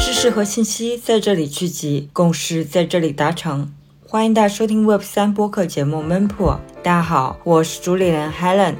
[0.00, 3.70] 知识和信息在这里聚集，共识在这里达成。
[4.06, 6.54] 欢迎大家收听 Web 三播客节目《m e m p o o》。
[6.82, 8.76] 大家好，我是主理人 Helen。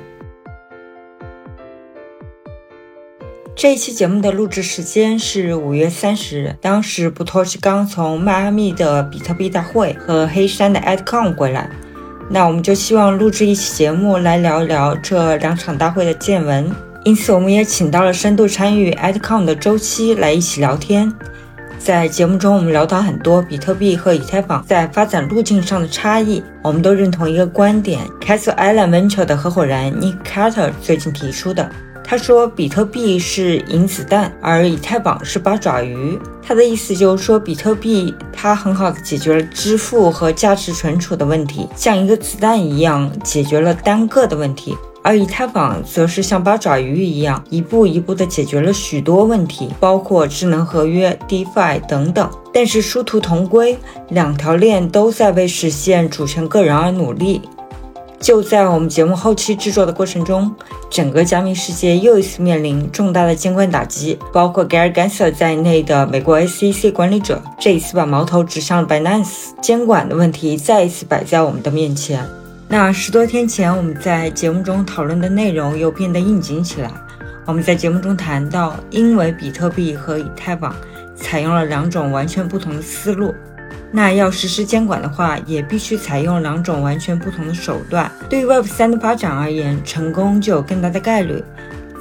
[3.55, 11.71] 这一期节目的录制时间是五月三十日，当时布托是刚从迈阿密的比特币大会和黑山的 AdCon 回来，
[12.31, 16.90] 那我们就希望录制一期节目来聊一聊这两场大会的见闻。
[17.03, 21.11] 因此，我们也请到了深度参与 AdCon 的周期来一起聊天。
[21.79, 26.43] 在节目中，我们聊到很多比特币和以太坊在发展路径上的差异。
[26.63, 31.71] 我们都认同一个观点：Castle Island Venture 的合伙人 Nick Carter 最近提出的。
[32.05, 36.19] 他说，比特币是银子弹，而以太坊是八爪鱼。
[36.43, 44.77] 他的意思就是说，比特币它很好的解决了支付和价值存储的问题，像一个子弹一样解决了单个的问题。
[45.03, 52.29] 而以太坊则是像八爪鱼一样，一步一步地解决了许多问题，包括智能合约、DeFi 等等。
[52.53, 57.41] 但是殊途同归，两条链都在为实现主权个人而努力。
[58.21, 60.55] 就在我们节目后期制作的过程中，
[60.91, 72.40] 整个加密世界又一次面临重大的监管打击，包括 Gary Gensler 在内的美国 SEC 管理者这一次把矛头指向了 Binance，监管的问题再一次摆在我们的面前。
[72.73, 76.89] 那十多天前，我们在节目中讨论的内容又变得应景起来。
[77.45, 80.73] 我们在节目中谈到，因为比特币和以太坊
[81.17, 83.35] 采用了两种完全不同的思路，
[83.91, 88.09] 那要实施监管的话，也必须采用两种完全不同的手段。
[88.29, 91.43] 对于 Web 三的发展而言，成功就有更大的概率。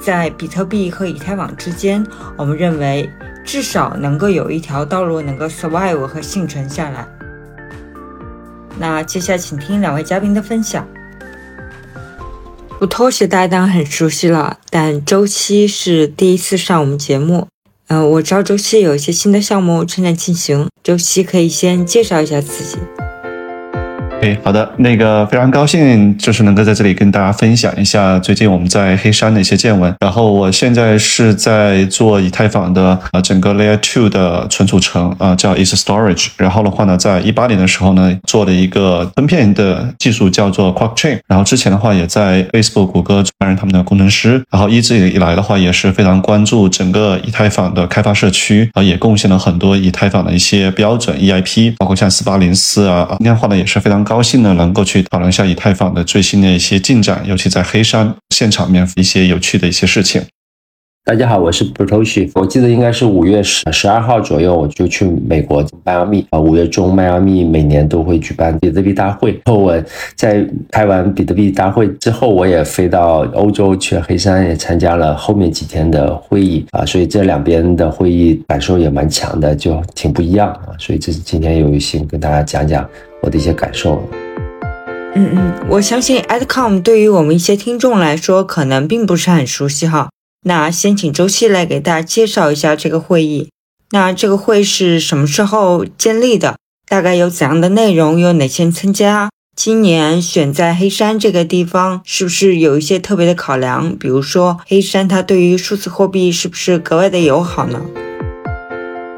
[0.00, 3.10] 在比特币和以太坊之间，我们认为
[3.44, 7.08] 至少能够有一条道路能够 survive 和幸存下来。
[8.80, 10.88] 那接下来请听两位嘉宾的分享。
[12.78, 17.46] 不偷鞋大家当然很熟悉了，但周期是第一次上我们节目。
[17.88, 22.78] 嗯，我知道周期有一些新的项目正在进行，周期可以先介绍一下自己。
[24.22, 29.94] 哎，好的，那个非常高兴，就是能够在这里跟大家分享一下最近我们在黑山的一些见闻。
[29.98, 36.28] 然后我现在是在做以太坊的呃整个 Layer Two 的存储层啊，叫 Is Storage。
[36.36, 41.20] 然后的话呢，在一八年的时候呢，做了一个分片的技术叫做 Quark Chain。
[41.26, 44.44] 然后之前的话也在 Facebook、谷歌担任他们的工程师。
[44.50, 53.06] 然后一直以来的话也是非常关注整个以太坊的开发社区啊，也贡献了很多以太坊的一些标准 EIP，包括像四八零四啊。
[53.12, 54.04] 今天的话呢也是非常。
[54.10, 60.20] 高兴呢，能够去讨论一下以太坊的最新的一些进展，尤其在黑山现场面一些有趣的一些事情。
[61.04, 66.40] 大家好，我是 b r t o s h i 我记得应该是五月十十二号左右，我就去美国迈阿密啊。
[66.40, 69.40] 五月中，迈阿密每年都会举办比特币大会。
[69.44, 69.80] 后我
[70.16, 76.84] 在开完比特币大会之后，我也飞到欧洲去黑山，也参加了后面几天的会议啊。
[76.84, 80.74] 所以这两边的会议感受也蛮强的，就挺不一样啊。
[80.80, 82.84] 所以这是今天有幸跟大家讲讲
[83.22, 84.08] 我的一些感受。
[85.14, 90.10] 嗯嗯，我相信 AdCom 对于我们一些听众来说，可能并不是很熟悉哈。
[90.44, 93.50] 那先请周期来给大家介绍一下这个会议。
[93.90, 96.56] 那这个会是什么时候建立的？
[96.88, 98.20] 大概有怎样的内容？
[98.20, 99.30] 有哪些人参加？
[99.56, 103.94] 今年选在黑山这个地方，是不是有一些特别的考量？
[103.96, 107.82] 比如说黑山它对于数字货币是不是格外的友好呢？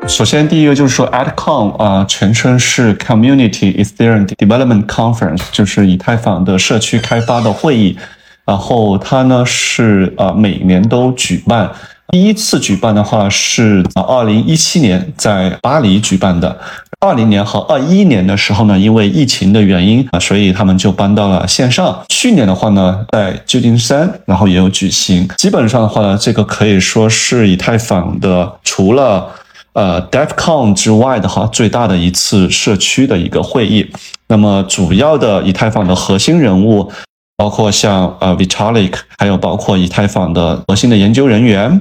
[0.09, 7.97] 首先，第一个就是说，AdCon 啊，全称是 Community Ethereum Development Conference，就是以太坊的社区开发的会议。
[8.45, 11.71] 然后它呢是呃每年都举办，
[12.09, 16.59] 第一次举办的话是啊二零一七年在巴黎举办的，
[16.99, 22.05] 二零年和二一年的时候呢，因为疫情的原因啊，所以他们就搬到了线上。
[22.09, 25.27] 去年的话呢，在旧金山，然后也有举行。
[25.39, 29.31] 基本上的话呢，这个可以说是以太坊的除了
[29.73, 33.91] 呃 DevCon 之外的哈最大的一次社区的一个会议。
[34.29, 36.93] 那么主要的以太坊的核心人物。
[37.35, 41.81] 包括像呃 Vitalik，还有包括以太坊的核心的研究人员，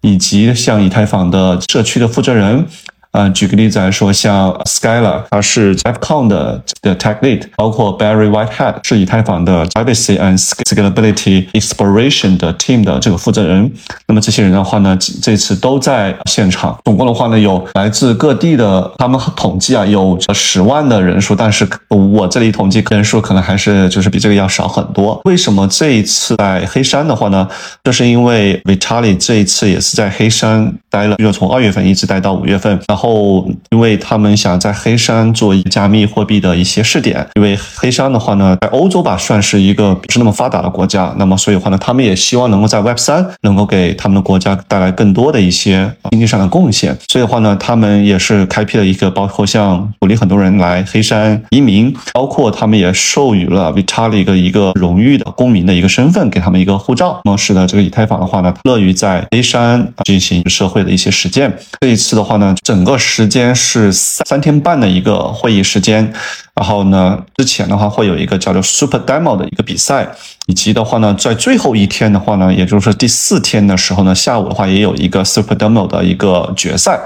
[0.00, 2.66] 以及像以太坊的社区的负责人。
[3.12, 13.70] 呃，举个例子来说，像 Skylar，他是 DevCon 的的 Tech Lead，包括 Barry Whitehead 是以太坊的 Privacy and Scalability Exploration 的 Team 的这个负责人。
[14.06, 16.78] 那么这些人的话呢，这次都在现场。
[16.86, 21.36] 总共的话呢，有来自各地的，他们统计啊，有十万的人数。
[21.36, 25.20] 但是我这里统计人数可能还是就是比这个要少很多。
[25.24, 27.46] 为什么这一次在黑山的话呢？
[27.84, 32.80] 就是因为 Vitali 这一次也是在黑山待了，就从二月份一直待到五月份。
[32.88, 46.96] 然后，因为他们想在黑山做加密货币的一些试点，因为黑山的话呢，在欧洲吧算是一个不是那么发达的国家，那么所以话呢，他们也希望能够在 Web 三能够给他们的国家带来更多的一些经济上的贡献。
[47.08, 61.52] 所以的话呢，他们也是开辟了一个包括像鼓励很多人来黑山移民，包括他们也授予了 Vitalik 一个荣誉的公民的一个身份，给他们一个护照，那么使得这个以太坊的话呢，乐于在黑山进行社会的一些实践。
[61.80, 66.12] 这一次的话呢，整个时间是三天半的一个会议时间，
[66.54, 70.08] 然后呢，之前的话会有一个叫做 Super Demo 的一个比赛，
[70.46, 77.00] 以及的话呢，在最后一天的话呢，也就是第四天的时候呢，下午的话也有一个 Super Demo 的一个决赛，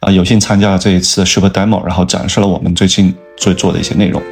[0.00, 4.22] 啊，有幸参加了这一次 Super Demo，然后展示了我们最近最做的一些内容。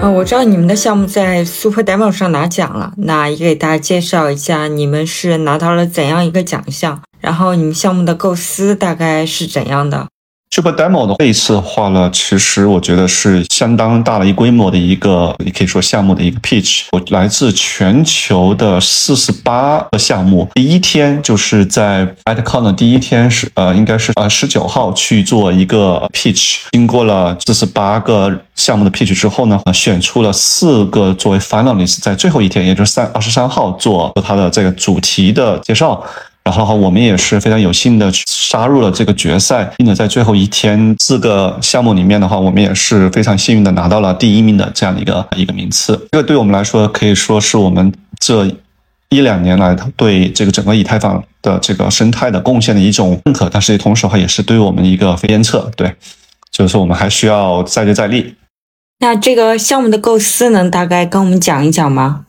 [0.00, 7.00] 呃，我知道你们的项目在 Super Demo 上拿奖了，那也给大家介绍一下，你们是拿到了怎样一个奖项？
[7.22, 10.06] 然后你们项目的构思大概是怎样的
[10.54, 16.82] ？Super Demo 的这一次的话呢，其实我觉得是相当大的一规模的一个，你可以说项目的一个 pitch。
[16.92, 26.64] 我来自全球的四十八个项目，第一天就是在 AtCon 的第一天是呃，应该是呃十九号去做一个 pitch。
[26.72, 36.04] 经过了四十八个项目的 pitch 之后呢，选出了四个作为 finalist，在最后一天，也就是三二十三号做它的这个主题的介绍。
[36.44, 45.96] 然后的话，我们也是非常有幸的杀入了这个决赛，并且在最后一天四个项目里面的话，我们也是非常幸运的拿到了第一名的这样的一个一个名次。
[46.10, 48.44] 这个对我们来说可以说是我们这
[49.10, 55.70] 一两年来对这个整个以太坊的这个生态的贡献的一种认可，但是同时的话也是对我们一个鞭策。
[55.76, 55.94] 对，
[56.50, 58.34] 就是说我们还需要再接再厉。
[58.98, 62.24] 那这个项目的构思能大概跟我们讲一讲吗？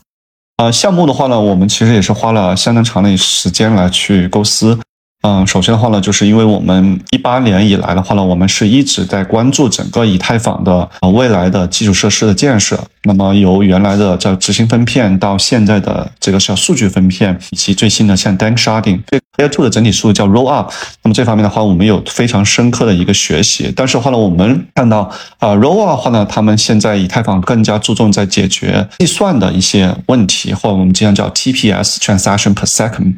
[0.57, 4.77] 呃，项目的话呢，我们其实也是花了相当长的时间来去构思。
[5.25, 12.77] 嗯，首先的话呢，就是因为我们一八年以来的话呢，我们是一直在关注整个以太坊的呃未来的基础设施的建设。
[13.03, 20.73] 那么由原来的叫执行分片到现在的这个叫数据分片，以及最新的像 Dank Sharding，这 Layer Two 的整体数据叫 Roll Up。
[21.03, 23.71] 那么这方面的话，我们有非常深刻的一个学习。
[23.73, 25.09] 但是的话呢，我们看到
[25.39, 33.13] 啊，Roll Up 的话呢，他们现在以太坊更加注重在解决计算的一些问题，或者我们经常叫 TPS Transaction Per Second。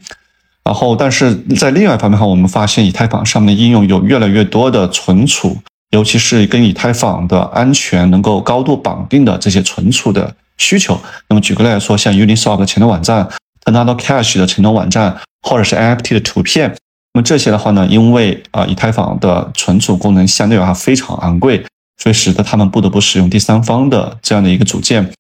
[0.66, 5.56] 然后，但是在另外一方面哈，我们发现以太坊上面的应用有越来越多的存储，
[5.92, 11.00] 尤其是跟以太坊的安全能够高度绑定的这些存储的需求。
[11.30, 13.30] 那么举个例来说，像 Uniswap 的前端网站、
[13.64, 16.76] Tornado Cash 的前端网站，或者是 NFT 的图片，
[17.14, 21.64] 那么这些的话呢，因为啊以太坊的存储功能相对而言非常昂贵，
[22.02, 25.12] 所以使得他们不得不使用第三方的这样的一个组件。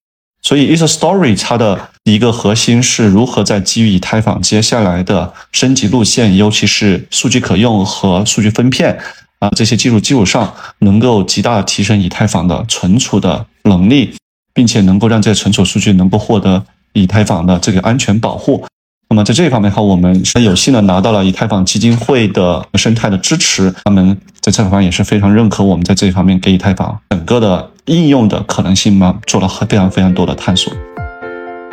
[0.47, 8.95] 所以 e t h e Story 它的一个核心是如何在基于以太坊接下来的升级路线，尤其是数据可用和数据分片
[9.39, 14.13] 啊这些技术基础上，能够极大的提升以太坊的存储的能力，
[14.53, 16.63] 并且能够让这些存储数据能够获得
[16.93, 18.63] 以太坊的这个安全保护。
[19.09, 24.15] 那么在这一方面的话，我们是有幸的拿到了以太坊基金会的生态的支持，他们
[24.45, 30.71] 在这方面也是非常认可我们在这一方面给以太坊整个的应用的可能性嘛，做了非常非常多的探索。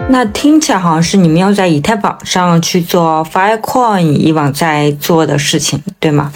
[0.08, 6.32] 那听起来好像是你们要在以太坊上去做 Filecoin 以往在做的事情，对吗？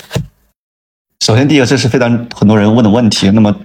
[1.25, 3.31] 首先，第一个这是非常很多人问的问题。
[3.31, 3.57] 那么。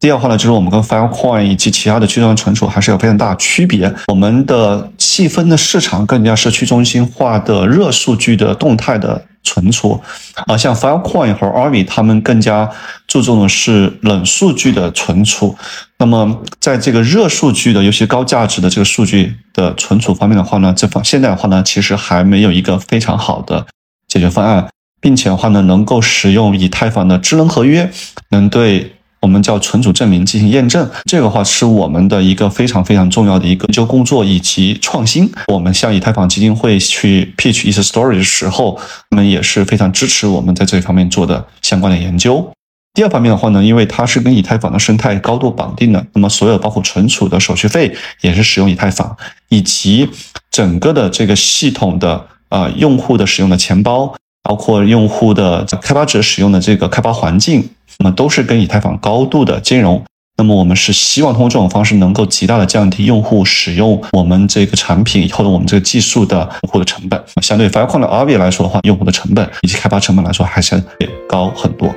[0.00, 3.90] 第二话呢，就是我们跟 Filecoin 以及其他的去中心存储还是有非常大的区别。
[4.08, 10.02] 我们的细分的市场更加是去中心化的热数据的动态的存储，
[10.46, 12.68] 啊，像 Filecoin 和 Army 他们更加
[13.06, 15.56] 注重的是冷数据的存储。
[15.98, 23.66] 那么在这个热数据的，尤其高价值的这个数据的存储方面的话呢，这方现在的话呢，其实还没有一个非常好的
[24.08, 24.68] 解决方案，
[25.00, 27.90] 并且的话呢，能够使用以太坊的智能合约，
[28.30, 28.93] 能对。
[29.24, 35.26] 我们叫存储证明进行验证，这个话是我们的一个非常非常重要的一个研究工作以及创新。
[35.46, 38.78] 我们向以太坊基金会去 pitch ETH Story 的时候，
[39.08, 42.46] 他们也是非常支持我们在这方面做的相关的研究。
[42.92, 49.16] 第二方面的话呢，因为它是跟以太坊的生态高度绑定的，那么所有包括存储的手续费也是使用以太坊，
[49.48, 50.06] 以及
[50.50, 54.14] 整个的这个系统的呃用户的使用的钱包，
[54.44, 57.68] 包括用户的开发者使用的这个开发环境。
[58.00, 60.02] 那么都是跟以太坊高度的兼容。
[60.36, 67.22] 那么我们是希望通过这种方式，能够极大的降低用户使用我们这个产品或者我们这个技术的用户的成本。
[67.40, 71.88] 相对 Filecoin 的 a r v 来说的话，用户的成本以及开发成本来说，还是得高很多。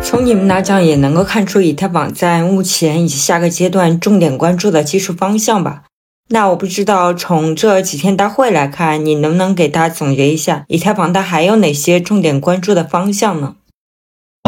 [0.00, 5.82] 从你们来讲也能够看出，以太坊在目前以及下个阶段重点关注的技术方向吧？
[6.30, 13.56] 那我不知道从这几天大会来看，你能不能给大家总结一下，以太坊它还有哪些重点关注的方向呢？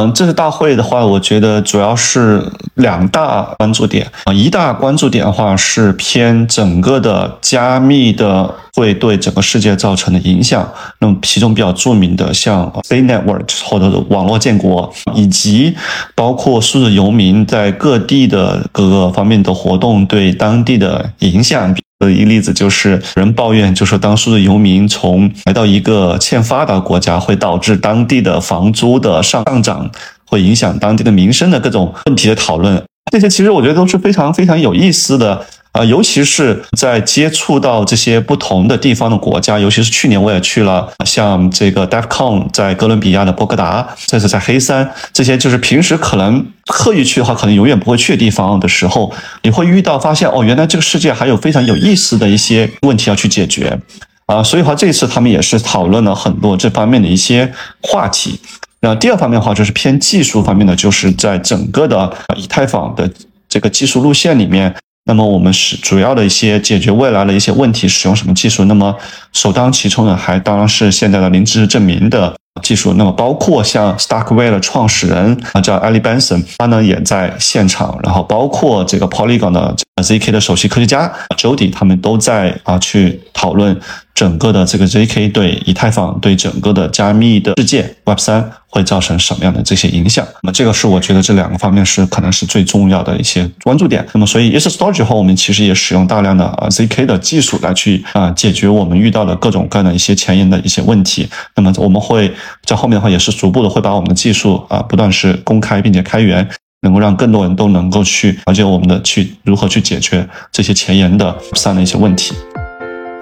[0.01, 2.43] 嗯，这次大会的话，我觉得主要是
[2.77, 4.33] 两大关注点啊。
[4.33, 10.67] 一大关注点的话是偏整个的加密的会对整个世界造成的影响。
[11.01, 15.77] 那么其中比较著名的像 C Network 或者是网络建国，以及
[16.15, 21.77] 包括数字游民在各地的各个方面的活动对当地的影响。
[22.01, 29.91] 的一例子就是人抱怨，就说当初的游民从来到一个欠发达国家，会导致当地的房租的上上涨，
[30.25, 32.83] 会影响当地的民生的各种问题的讨论。
[33.13, 35.45] 这些其实我觉得都是非常非常有意思的。
[35.73, 49.13] 啊，尤其是在接触到这些不同的地方的国家，尤其是去年我也去了，像这个 DevCon 在哥伦比亚的波哥达，这次在黑山，这些就是平时可能刻意去的话，可能永远不会去的地方的时候，
[49.43, 53.79] 你会遇到发现哦，原来这个世界还有非常有意思的一些问题要去解决
[54.27, 58.41] 啊，所以话这次他们也是讨论了很多这方面的一些话题。
[58.81, 63.09] 那第二方面的话，就是偏技术方面的，就是在整个的以太坊的
[63.49, 64.75] 这个技术路线里面。
[65.11, 68.65] 那么我们是主要的一些解决未来的一些问题，使用什么技术？
[68.67, 68.95] 那么
[69.33, 72.93] 首当其冲的还当然是现在的零知识证明的技术。
[72.93, 77.99] 那么包括像 Starkware 的创始人啊叫 Ali Benson，他呢也在现场。
[78.05, 83.79] 然后包括这个 Polygon 的 ZK 的首席科学家 Jody，他们都在啊去讨论。
[84.13, 90.27] 整个的这个 ZK 对以太坊对整个的加密的世界 Web 三会造成什么样的这些影响？
[90.43, 94.07] 那么这个是我觉得这两个方面是可能是最重要的一些关注点。
[94.13, 101.27] 那么所以 ETH Storage 后，我们其实也使用大量的啊 ZK 的技术来去啊解决我们遇到的各种各样的一些前沿的一些问题。
[101.57, 102.31] 那么我们会
[102.67, 106.47] 在后面的话也是逐步的会把我们的技术啊不断是公开并且开源，
[106.83, 112.35] 能够让更多人都能够去了解我们的去如何去解决这些前沿的上的一些问题。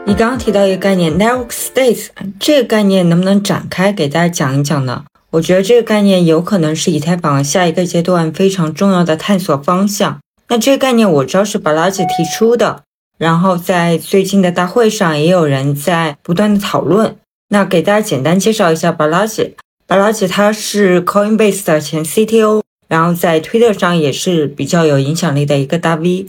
[0.07, 2.07] 你刚刚提到一个概念 network states，
[2.41, 5.05] 这个概念能不能展开给大家讲一讲呢？
[5.31, 10.19] 我觉得这个概念有可能是以太坊下一个阶段非常重要的探索方向。
[10.49, 12.85] 那这个概念我知道是巴拉姐提出的，
[13.19, 17.17] 然后在最近的大会上也有人在不断的讨论。
[17.51, 19.57] 那给大家简单介绍一下巴拉吉。
[19.87, 26.27] 巴拉姐他是 Coinbase 的前 CTO，然后在推特上也是比较有影响力的一个大 V。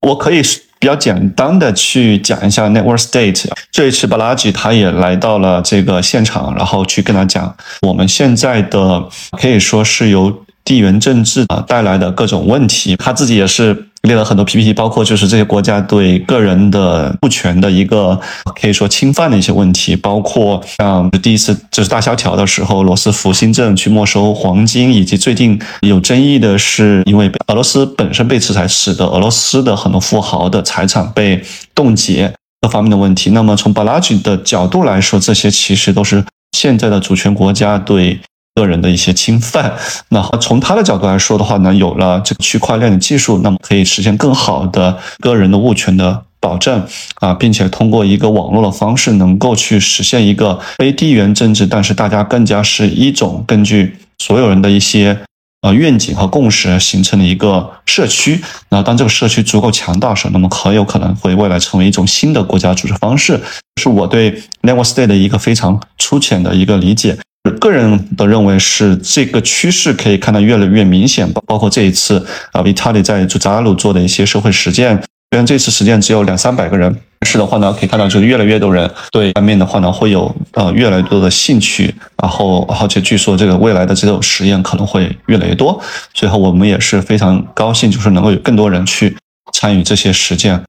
[0.00, 0.42] 我可以
[0.78, 3.48] 比较简单的去讲一下 Network State。
[3.70, 12.96] 这一次巴拉吉他也来到了这个现场，然后去跟他讲我们现在的可以说是由地缘政治啊带来的各种问题。
[12.96, 13.85] 他自己也是。
[14.06, 18.18] 列了很多 PPT，包括就是这些国家对个人的物权的一个
[18.60, 31.42] 可以说侵犯的一些问题，包括像第一次就是大萧条的时候，罗斯福新政去没收黄金，以及最近有争议的是，因为俄罗斯本身被制裁，使得俄罗斯的很多富豪的财产被
[31.74, 33.30] 冻结各方面的问题。
[33.30, 36.24] 那么从 b a l a g 的角度来说，这些其实都是
[36.56, 38.18] 现在的主权国家对。
[38.56, 39.72] 个人的一些侵犯，
[40.08, 46.82] 那从他的角度来说的话呢，有了这个区块链的技术，那么可以实现更好的个人的物权的保证
[47.20, 55.18] 啊，并且通过一个网络的方式，能够去实现一个非地缘政治，但是大家更加是一种根据所有人的一些
[55.60, 58.42] 呃愿景和共识形成的一个社区。
[58.70, 63.38] 那当这个社区足够强大时，那么很有可能会未来成为一种新的国家组织方式。
[63.82, 64.32] 是我对
[64.62, 67.18] Network State 的一个非常粗浅的一个理解。
[67.52, 74.96] 个人的认为是这个趋势可以看到越来越明显，包包括这一次啊，Vitali 在朱扎鲁做的一些社会实践，
[75.30, 85.80] 虽然这次实践只有两三百个人，但是的话呢，可以看到就是越来越多人对方面的话呢会有呃越来越多的兴趣，然后而且据说这个未来的这种实验可能会越来越多，
[86.14, 89.16] 最后我们也是非常高兴，就是能够有更多人去
[89.52, 90.62] 参与这些实践，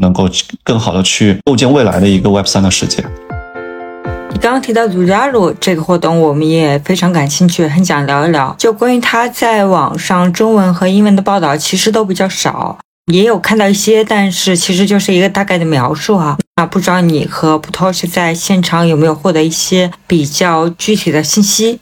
[0.00, 0.28] 能够
[0.62, 3.04] 更好的去构建未来的一个 Web 三的世界。
[4.30, 8.54] 你刚刚提到祖扎鲁这个活动，我们也非常感兴趣，很想聊一聊。
[8.58, 12.78] 就关于他在网上中文和英文的报道，其实都比较少，
[13.12, 16.36] 也有看到一些，但是其实就是一个大概的描述哈。
[16.56, 21.80] 那不知道你和普托是在现场有没有获得一些比较具体的信息？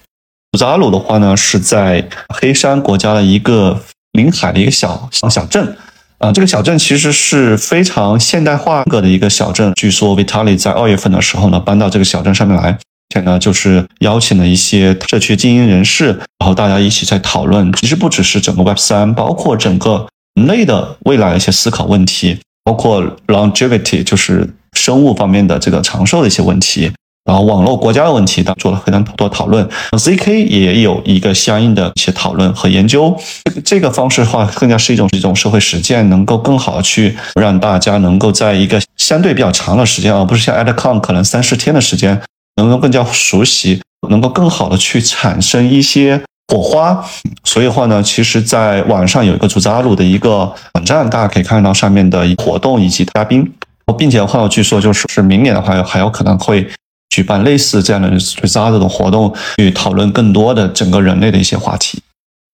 [0.53, 5.77] 祖扎鲁的话呢，是在黑山国家的一个临海的一个小小小镇。
[6.19, 9.73] 啊，这个小镇其实是非常现代化格的一个小镇。
[9.75, 12.79] 据说 Vitali 在二月份的时候呢，搬到这个小镇上面来，
[13.15, 16.07] 且呢就是邀请了一些社区精英人士，
[16.39, 17.71] 然后大家一起在讨论。
[17.75, 26.91] 其实不只是整个 Web 三，包括整个人类的未来一些思考问题，包括 longevity，就是生物方面的这个长寿的一些问题。
[27.27, 29.69] 然后网络国家的问题，当做了非常多讨论。
[29.99, 33.15] ZK 也有一个相应的一些讨论和研究。
[33.45, 42.23] 这个这个方式的话，更加是一种一种社会实践，能够更好的去让大家能够在一个相对比较长的时间，而不是像 AdCon 可能三四天的时间，
[42.57, 47.05] 能够更加熟悉，能够更好的去产生一些火花。
[47.43, 53.53] 所以的话呢，其实在网上有一个主扎鲁的一个网站，大家可以看到上面的活动以及嘉宾，
[53.99, 56.65] 并且的话，据说就是是明年的话还有可能会
[57.11, 61.99] 举办类似这样的主扎鲁的活动，去讨论更多的整个人类的一些话题。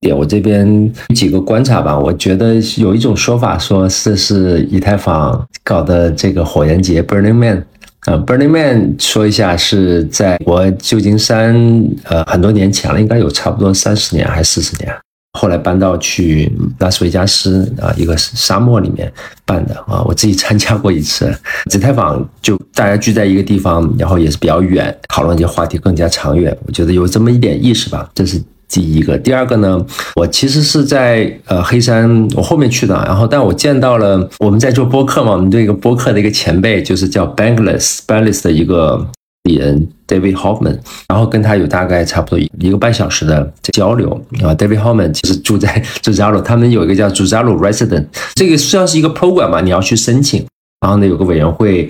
[0.00, 7.64] 点我这边几个观察吧，我觉得有一种说法说这是以太坊搞的这个火焰节 （Burning Man）。
[8.06, 11.54] 呃，Burning Man 说一下是在我旧金山，
[12.02, 14.92] 呃，很多年前了，应该有差不多三十年还是四十年，
[15.39, 19.12] 后来搬到去拉斯维加斯啊一个沙漠里面
[19.45, 21.33] 办的啊，我自己参加过一次。
[21.71, 28.43] 紫太坊就大家聚在一个地方，然后也是比较远，讨论这些话题更加长远，我觉得有这么一点意识吧，这是。
[28.75, 29.85] 第一个，第二个呢？
[30.17, 32.95] 我其实是在呃黑山，我后面去的。
[33.07, 39.07] 然后，但我见到了我们在做播客嘛，我们这个播客的一个前辈，就是叫 Bangless Bangless 的一个
[39.51, 40.79] 艺人 David Hoffman。
[41.09, 44.11] 然后跟他有大概差不多一个半小时的交流
[44.43, 44.55] 啊。
[44.55, 50.47] David Hoffman 其实住在 Zuzalo，他们有一个叫 Zuzalo Resident，这个算是一个 program 嘛，你要去申请。
[50.81, 51.89] 然后呢，有个委员会。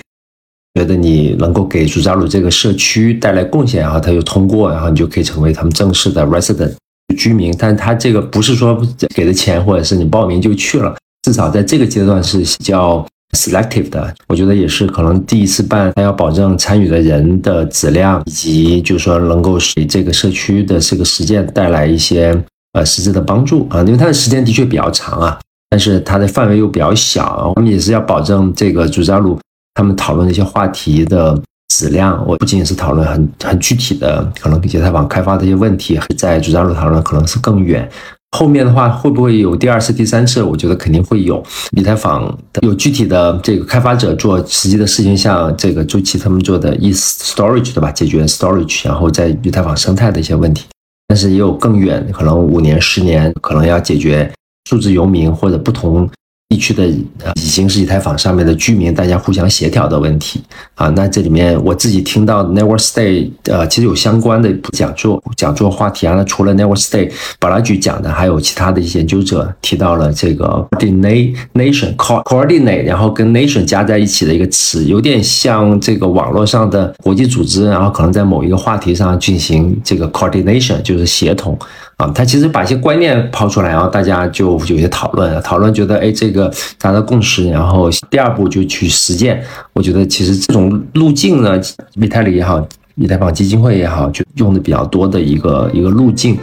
[0.74, 6.72] 觉得你能够给朱扎鲁这个社区带来贡献，然后他就通过，然后你就可以成为他们正式的 resident
[7.14, 7.54] 居民。
[7.58, 8.82] 但他这个不是说
[9.14, 14.14] 给的钱，或者是你报名就去了，至少在这个阶段是比较 selective 的。
[14.28, 22.36] 我觉得也是可能第一次办，他要保证参与的人的质量，以及就是说能够给这个社区的这个实践带来一些
[22.72, 25.38] 呃实质的帮助啊，因为它的时间的确比较长啊，
[25.70, 29.38] 但是它的范围又比较小，我们也是要保证这个主扎鲁。
[29.74, 31.40] 他们讨论的一些话题的
[31.74, 37.88] 质量，我不仅仅是讨论很很具体的，可能以太坊开发的一些问题，在主张路讨论可能是更远。
[38.32, 40.42] 后面的话会不会有第二次、第三次？
[40.42, 41.42] 我觉得肯定会有。
[41.76, 47.92] 以太坊有具体的这个开发者做实际的事情，像这个周琦他们做的 e storage 对吧？
[47.92, 50.64] 解决 storage，然后在以太坊生态的一些问题。
[51.08, 54.32] 但是也有更远，可能五年、十年，可能要解决
[54.68, 56.08] 数字游民或者不同。
[56.52, 56.82] 地区的
[57.24, 60.42] 呃，已经是以太坊上面的居民，大家互相协调的问题
[60.74, 60.88] 啊。
[60.88, 66.14] 那这里面我自己听到 Never Stay，呃，其实有相关的讲座，讲座话题啊。
[66.14, 67.10] 那除了 Never Stay，
[67.40, 81.58] 巴拉举讲的，还有其他的一些研究者提到了这个 coordination coordinate，然后跟 nation 加在一起的一个词，有点像这个网络上的国际组织，然后可能在某一个话题上进行这个 coordination，就是协同。
[82.02, 89.40] 啊，他其实把一些观念抛出来，然后大家就有些讨论，讨论觉得，哎，这个达到共识，然后第二步就去实践。
[89.72, 91.60] 我觉得其实这种路径呢，
[91.94, 96.36] 以太里也好，以太坊基金会也好，就用的比较多的一个一个路径。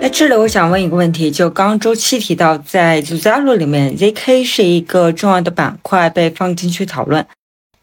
[0.00, 7.24] 那这里我想问一个问题，就刚刚周期提到，在 Zuzalo 里面，ZK 是一个重要的板块被放进去讨论。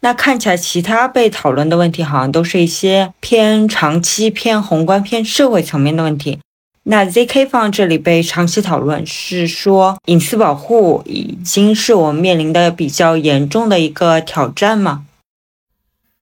[0.04, 6.40] 那看起来，其他被讨论的问题好像都是一些偏长期、偏宏观、偏社会层面的问题。
[6.82, 15.04] 那 ZK 放这里被长期讨论，是说隐私保护已经是我们面临的比较严重的一个挑战吗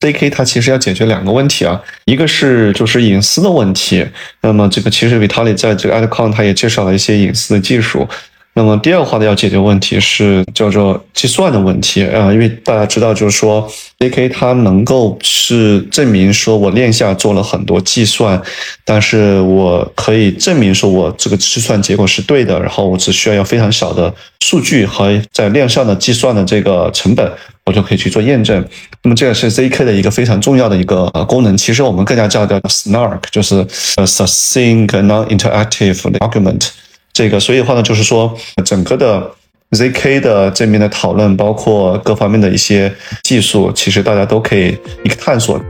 [0.00, 4.06] ？ZK 它其实要解决两个问题啊，一个是就是隐私的问题。
[4.42, 8.06] 那么这个其实 Vitalik 在这个 a d c o n 他也介绍了一些隐私的技术。
[8.52, 18.40] 那么第二话的要解决问题是叫做计算的问题啊，因为大家知道，就是说 ZK 它能够是证明说我链下做了很多计算，
[18.84, 27.32] 但是我可以证明说我这个计算结果是对的，然后我只需要要非常小的数据和在链上的计算的这个成本，
[27.64, 28.62] 我就可以去做验证。
[29.04, 31.56] 那么这也是 ZK 的一个非常重要的一个功能。
[31.56, 33.64] 其实我们更加叫叫 Snark，就是
[33.96, 36.68] 呃 Succinct Non-Interactive Argument。
[37.12, 39.30] 这个，所以的话呢，就是说，整个的
[39.72, 42.92] ZK 的这边的讨论，包括各方面的一些
[43.22, 45.60] 技术，其实大家都可以一个探索。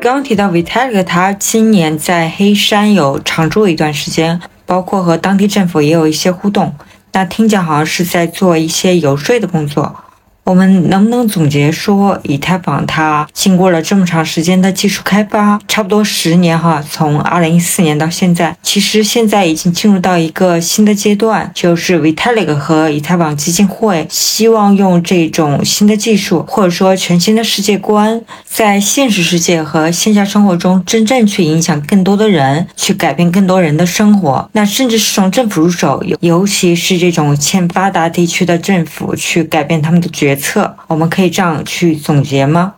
[0.00, 6.74] 刚刚提到 Vitalik，他今年在黑山有常住一段时间，包括和当地政府也有一些互动。
[7.12, 9.94] 那听讲好像是在做一些游说的工作。
[10.44, 34.50] 我们能不能总结说，以太坊它经过了这么长时间的技术开发，差不多十年哈，从二零一四年到现在，其实现在已经进入到一个新的阶段，就是 Vitalik 和以太坊基金会希望用这种新的技术，或者说全新的世界观，在现实世界和线下生活中真正去影响更多的人，去改变更多人的生活。
[34.54, 40.31] 那甚至是从政府入手，尤其是这种欠发达地区的政府，去改变他们的决。
[40.32, 42.74] 决策，我们可以这样去总结吗？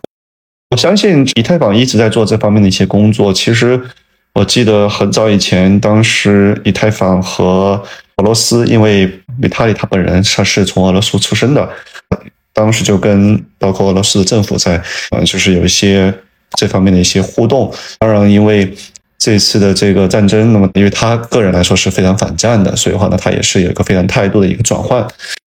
[0.71, 3.31] 我相信以太坊一直在做这方面的一些工作。
[3.31, 3.79] 其实
[4.33, 7.81] 我记得很早以前，当时以太坊和
[8.17, 9.09] 俄罗斯，因为
[9.41, 11.69] 维塔利他本人他是从俄罗斯出生的，
[12.51, 16.13] 当时就跟包括俄罗斯的政府在，呃，就是有一些
[16.57, 17.73] 这方面的一些互动。
[17.99, 18.75] 当然，因为
[19.17, 25.07] 这次的这个战争，那么因为他个人来说是非常反战的，所以的话呢，他也是有一个非常态度的一个转换。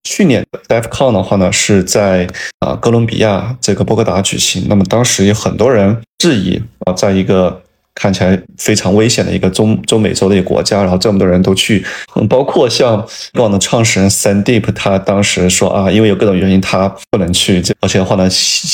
[0.04, 2.28] 去年 DefCon 的话呢，是在
[2.60, 7.61] 啊哥伦比亚这个波哥达举行，那么当时有很多人质疑啊，在一个。
[7.96, 11.86] 看起来非常危险的一个中中美洲的一个国家，然后这么多人都去，
[12.30, 18.30] 包括像网的创始人 Sandeep，他当时说啊，因为有各种原因他不能去，而且的话呢，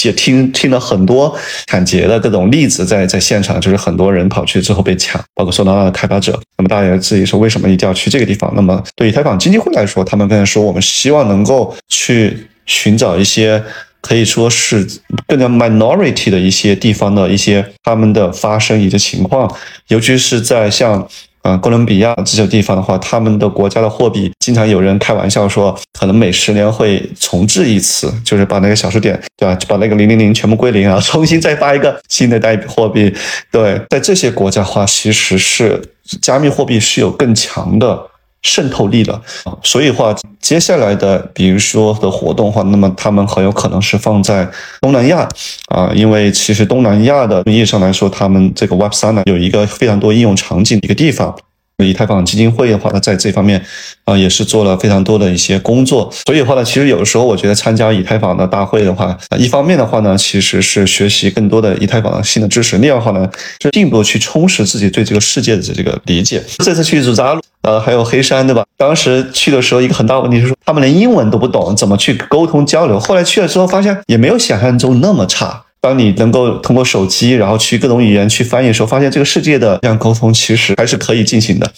[0.05, 8.51] 也听听了很多抢劫的各种例子，在在现场，就是很多人跑去之后被抢，包括说到的开发者，那么大家自己说为什么一定要去这个地方？
[8.55, 13.63] 那么对以太坊基金会来说，他们跟人说，我们希望能够去寻找一些。
[14.01, 14.87] 可以说是
[15.27, 19.53] 更加 minority 的一些地方的一些他们的发生以及情况，
[19.87, 21.07] 尤其是在像
[21.41, 33.13] 呃哥伦比亚这些地方的话，他们的国家的货币经常有人开玩笑说，可能每十年会重置一次，就是把那个小数点对吧，就把那个零零零全部归零啊，重新再发一个新的代币货币。
[33.51, 35.81] 对，在这些国家的话，其实是
[36.21, 38.07] 加密货币是有更强的。
[38.47, 45.27] 渗透力了啊，所以话接下来的，比如说的活动话，那么他们很有可能是放在东南亚
[45.67, 51.35] 啊，因为其实东南亚的意义上来说，他们这个 Web 三呢有一个非常多应用场景的一个地方。
[51.83, 53.63] 以太坊基金会的话呢，在这方面
[54.03, 56.11] 啊也是做了非常多的一些工作。
[56.25, 63.29] 所以的话呢，其实有的时候我觉得参加以太坊的大会的话，一方面的话呢，其实是学习更多的以太坊的新的知识；那样的话呢，
[63.59, 66.41] 就进一步去充实自己对这个世界的这个理解。
[66.65, 68.63] 这次去祖扎鲁，呃，还有黑山，对吧？
[68.77, 72.97] 当时去的时候，一个很大问题是说，他们连英文都不懂，怎么去沟通交流？
[72.97, 75.63] 后来去了之后，发现也没有想象中那么差。
[75.81, 81.69] 当你能够通过手机，然后去各种语言去翻译的时候，发现这个世界的这样沟通其实还是可以进行的。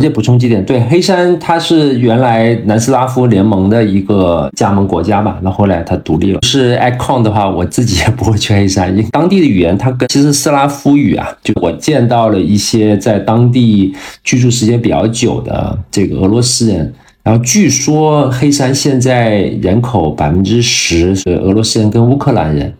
[0.00, 6.40] 再补充几点，对黑山，它是原来南斯拉夫联盟的一个加盟国家吧，那后来它独立了。
[6.42, 22.72] 是 icon 的话，我自己也不会去黑山，因为当地的语言它跟其实斯拉夫语啊，就我见到了一些在当地居住时间比较久的这个俄罗斯人，然后据说黑山现在人口百分之十是俄罗斯人跟乌克兰人。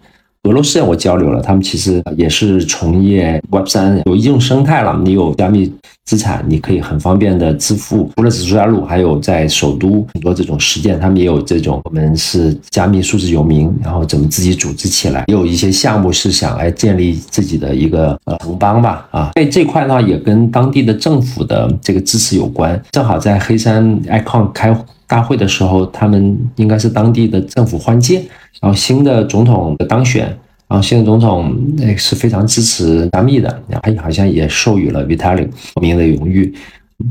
[0.48, 4.98] 俄罗斯人我交流了，他们其实也是从业 Web 三，有一种生态了。
[5.04, 5.70] 你有加密
[6.06, 8.10] 资产，你可以很方便的支付。
[8.16, 11.78] 除了紫苏加路，还有在首都很多这种实践，他们也有这种。
[11.84, 15.24] 我们是加密数字游民，然后怎么自己组织起来？
[15.26, 19.06] 也有一些项目是想来建立自己的一个呃城邦吧。
[19.10, 22.82] 啊，所以这块的话也跟当地的政府的这个支持有关。
[22.92, 24.74] 正好在黑山 Icon 开
[25.06, 28.22] 大会的时候，他们应该是当地的政府换届。
[28.60, 30.26] 然后新的总统的当选，
[30.68, 35.48] 然后新的总统那是非常支持加密的，然后好像也授予了 Vitalik
[35.80, 36.54] 名的荣誉。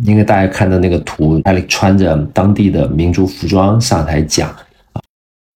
[0.04, 4.50] 应该大家看到那个图他穿着当地的民族服装上台讲
[4.94, 5.02] 啊，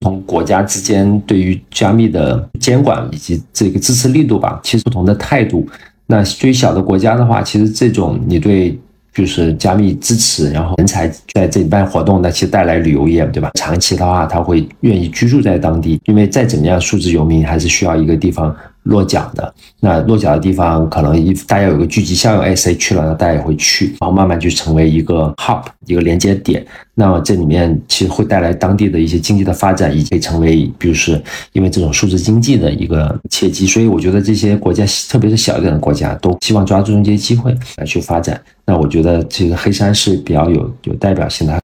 [0.02, 5.67] 从国家之间对于加密的监管以及这个支持力度吧，其实不同的态度。
[6.08, 8.78] 那对于小的国家的话，其实这种你对。
[9.13, 13.52] 就是加密支持，然后人才在这里办活动，那其实带来旅游业，对吧？
[13.54, 18.56] 长期的话，他会愿意居住在当地，因为再怎么样，数字游民还是需要一个地方。
[18.84, 26.65] 落脚的那落脚的地方，可能一大家有个聚集效应，哎，谁去了，那大家也会去，然后慢慢就成为一个 hub，一个连接点。
[26.96, 31.22] 那么这里面其实会带来当地的一些经济的发展，以及成为，比如是
[31.54, 33.65] 因为这种数字经济的一个契机。
[33.65, 38.39] 所以我觉得这些国家，特别是小一点的国家，都希望抓住这些机会来去发展。
[38.65, 41.60] 那我觉得这个黑山是比较有有代表性的。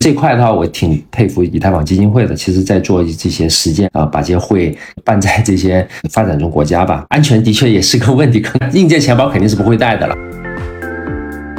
[0.00, 2.34] 这块的话，我挺佩服以太坊基金会的。
[2.34, 8.40] 其实，在做这些实践啊，把这些会办在这些发展中国家吧，安全的确也是个问题。
[8.40, 10.14] 可能硬件钱包肯定是不会带的了。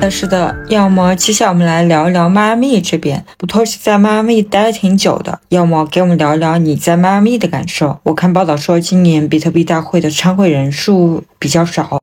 [0.02, 0.54] 呃，是的。
[0.68, 3.24] 要么接下来我们来聊一聊迈阿密这边。
[3.38, 7.98] 不托是在迈阿密待了挺久的，要么给我们聊一聊你在迈阿密的感受。
[8.04, 12.00] 我看报道说，今年比特币大会的参会人数比较少。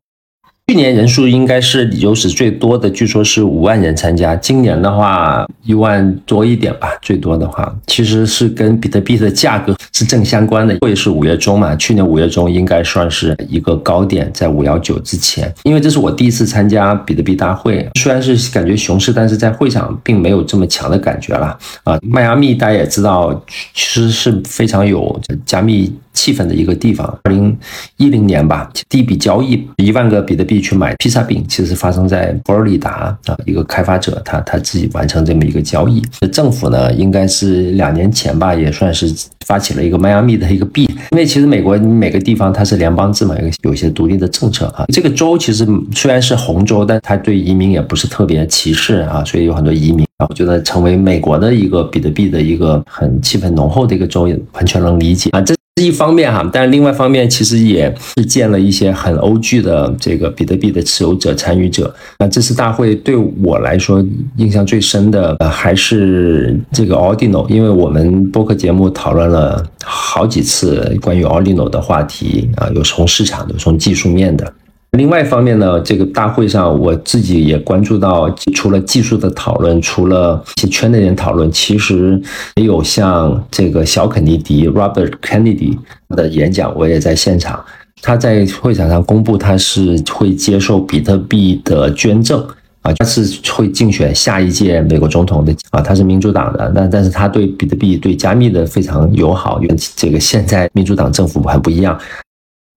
[0.68, 4.34] 去年人数应该是里州史最多的，据说是五万人参加。
[4.36, 10.76] 今年的话，一万多一点吧，最多的话，其实是跟比特币的价格是正相关的。
[10.80, 11.74] 会是五月中嘛？
[11.74, 15.52] 去年五月中应该算是一个高点，在五幺九之前。
[15.64, 21.58] 因为这是我第一次参加比特币大会，虽然是感觉熊市，但是在会场并没有这么强的感觉了。
[21.82, 23.34] 啊，迈阿密大家也知道，
[23.74, 25.92] 其实是非常有加密。
[26.12, 27.06] 气氛的一个地方。
[27.24, 27.56] 二零
[27.96, 36.02] 一零年吧，第一笔交易一万个比特币去买披萨饼，其实发生在佛罗里达啊，一个开发者他他自己完成这么一个交易。
[36.32, 39.12] 政府呢，应该是两年前吧，也算是
[39.46, 44.84] 发起了一个迈阿密的一个币，因为其实美国每个地方它是联邦制嘛，有有些独立的政策啊。
[44.92, 50.06] 这个州其实虽然是红州，但它对移民也不是特别歧视啊，所以有很多移民。
[50.28, 55.40] 我觉得成为美国的一个比特币的一个很气氛浓厚的一个州，也完全能理解啊。
[55.40, 61.92] 这一方面哈，但另外一方面其实也是见了一些很欧剧的这个比特币的持有者、参与者。
[62.18, 64.04] 那这次大会对我来说
[64.36, 74.52] 印象最深的，呃，还是这个 Ordino，因为我们播客节目讨论了好几次关于 Ordino 的话题啊，有从市场的，从技术面的。
[74.98, 82.20] 另外一方面呢，这个大会上我自己也关注到，除了技术的讨论，除了一些圈内人讨论，其实
[82.56, 85.78] 也有像这个小肯尼迪 （Robert Kennedy）
[86.10, 87.64] 的演讲，我也在现场。
[88.02, 92.46] 他在会场上公布，他是会接受比特币的捐赠
[92.82, 101.98] 啊，他是会竞选下一届美国总统的啊，他是民主党的，但但是他对比特币、对加密的非常友好，跟这个现在民主党政府很不一样。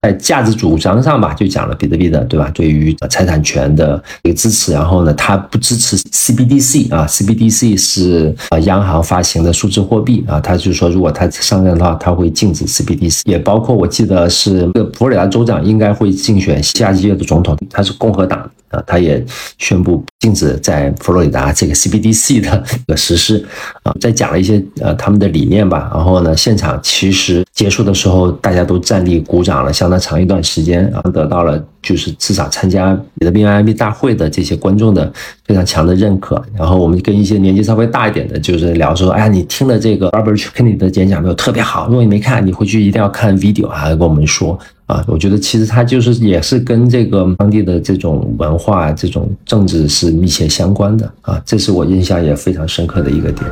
[0.06, 2.48] 在价值主张上吧，就讲了比特币的，对吧？
[2.54, 18.48] 对于财产权的一个支持，然后呢，它不支持 CBDC 啊，CBDC 是啊央行发行的数字货币啊，他就说如果他上任的话，他会禁止 CBDC，也包括我记得是佛罗里达州长应该会竞选下一届的总统，他是共和党。
[18.70, 19.24] 啊，他也
[19.58, 23.44] 宣布禁止在佛罗里达这个 CBDC 的一个实施
[23.82, 25.90] 啊，再讲了一些呃他们的理念吧。
[25.94, 35.12] 然后呢，现场其实结束的时候，大家都站立鼓掌了相当长一段时间，然后得到了就是至少参加比特币 IB 大会的这些观众的
[35.44, 36.42] 非常强的认可。
[36.56, 41.34] 然后我们跟一些年纪稍微大一点的，就是聊说，哎，你听了这个 Robert Kennedy 的演讲没有？
[41.34, 44.58] 特别好，如果你没看，你回去一定要看 video 啊，跟我们说。
[44.86, 53.44] 啊，我觉得其实它就是也是跟这个当地的这种文化、这种政治是密切相关的啊，这是我印象也非常深刻的一个点。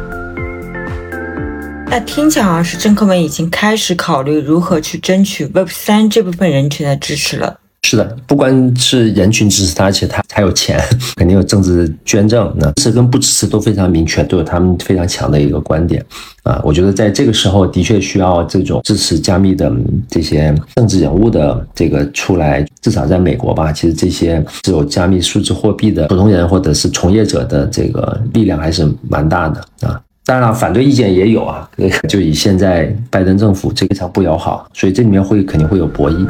[1.90, 7.58] 那听起来好像是政客们已经开始考虑如何去争取 Web 三这部分人群的支持了。
[7.84, 10.80] 是的，不光是人群支持他，而且他还有钱，
[11.16, 12.50] 肯定有政治捐赠。
[12.56, 16.02] 那支持跟不支持都非常明确，都有他们非常强的一个观点。
[16.44, 19.70] 啊，我觉得在这个时候的确需要这种支持加密的
[20.08, 22.66] 这些政治人物的这个出来。
[22.80, 30.00] 至少在美国吧，其实这些持有加密数字货币的普通人或者是从业者的这个力量还是蛮大的啊。
[30.24, 31.68] 当然了，反对意见也有啊，
[32.08, 36.26] 就以现在拜登政府这非常不友好，所以这里面会肯定会有博弈。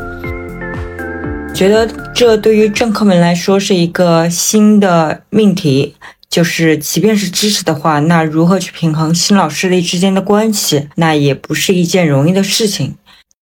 [1.55, 5.95] 觉得这对于政客们来说是一个新的命题，
[6.29, 12.97] 就是即便是支持的话，那如何去平衡新老势力之间的关系，那也不是一件容易的事情。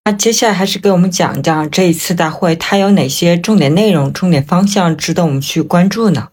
[0.05, 6.29] 那接下来还是给我们讲讲这一次大会它有哪些重点内容、重点方向值得我们去关注呢？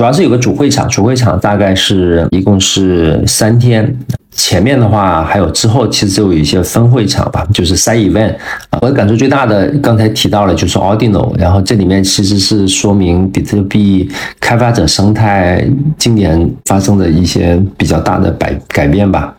[0.00, 3.94] 主要是有个主会场，主会场大概是一共是三天。
[4.30, 8.34] 前面的话还有之后，其实就有一些分会场吧，就是 side event。
[8.80, 14.08] 我的感触最大的，刚才提到了就是 Ordino，然后这里面其实是说明比特币
[14.40, 15.62] 开发者生态
[15.98, 19.36] 今年发生的一些比较大的改改变吧。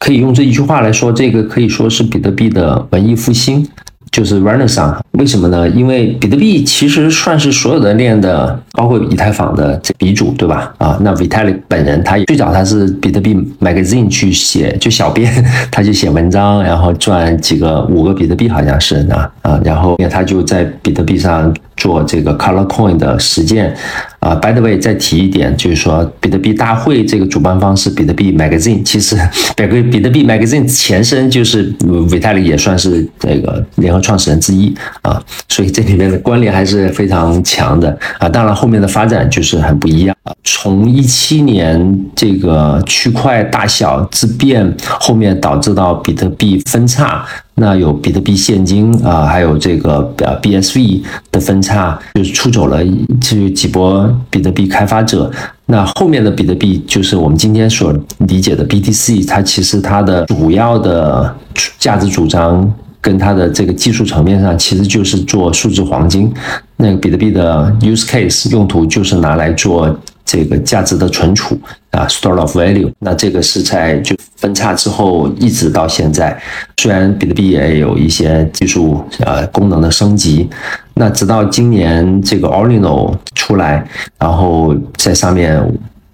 [0.00, 3.64] 可以用这一句话来说，这个可以说是比特币的文艺复兴。
[4.12, 5.66] 就是 Renaissance，为什么呢？
[5.70, 10.72] 因为比特币其实算是所有的链的，包括以太坊的这鼻祖，对吧？
[10.78, 15.32] 啊，那 Vitalik 本人他最早他是比特币 Magazine 去写，就小编，
[15.72, 21.52] 他就写文章，然后赚几个五个比特币好像是啊啊，然后他就在比特币上。
[21.82, 23.74] 做这个 Color Coin 的实践
[24.20, 29.16] 啊，By the way，再提一点，就是说比特币大会这个主办方是比特币 Magazine，其实
[29.56, 38.28] 比特比特币 Magazine 前身就是 Vitalik 也算是这个联合创始人之一啊，所以这里面的关联还是非常强的啊。
[38.28, 40.32] 当然后面的发展就是很不一样啊。
[40.44, 47.26] 从一七年这个区块大小之变后面导致到比特币分叉。
[47.54, 52.82] 那有比特币现金啊，还有这个呃 BSV 的分叉，就是出走了
[53.20, 55.30] 这几波比特币开发者。
[55.66, 57.94] 那后面的比特币就是我们今天所
[58.26, 61.34] 理解的 BTC，它其实它的主要的
[61.78, 66.32] 价值主张跟它的这个技术层面上，其实就是做数字黄金。
[66.76, 69.94] 那个比特币的 use case 用途就是拿来做。
[70.32, 71.58] 这个价值的存储
[71.90, 76.40] 啊，store of value，那这个是在就分叉之后一直到现在，
[76.78, 80.48] 虽然比特币也有一些技术呃功能的升级，
[80.94, 83.86] 那直到今年这个 Ordinal 出来，
[84.18, 85.62] 然后在上面。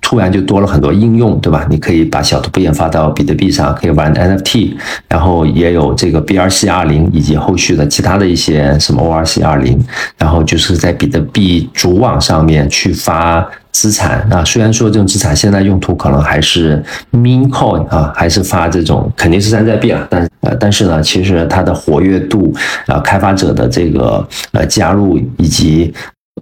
[0.01, 1.67] 突然就多了很多应用，对吧？
[1.69, 4.75] 你可以把小图片发到比特币上，可以玩 NFT，
[5.07, 9.79] 然后也有这个 BRC 二零以及后续的其他的一些什么 ORC 二零，
[10.17, 13.47] 然后就是在比特币主网上面去发
[13.79, 14.45] 资产啊。
[14.45, 22.53] 虽然说这种资产现在用途可能还是 Min Coin 啊，还是发这种肯定是山寨币了，但呃，但是呢，其实它的活跃度
[22.87, 25.95] 啊，开发者的这个呃加入以及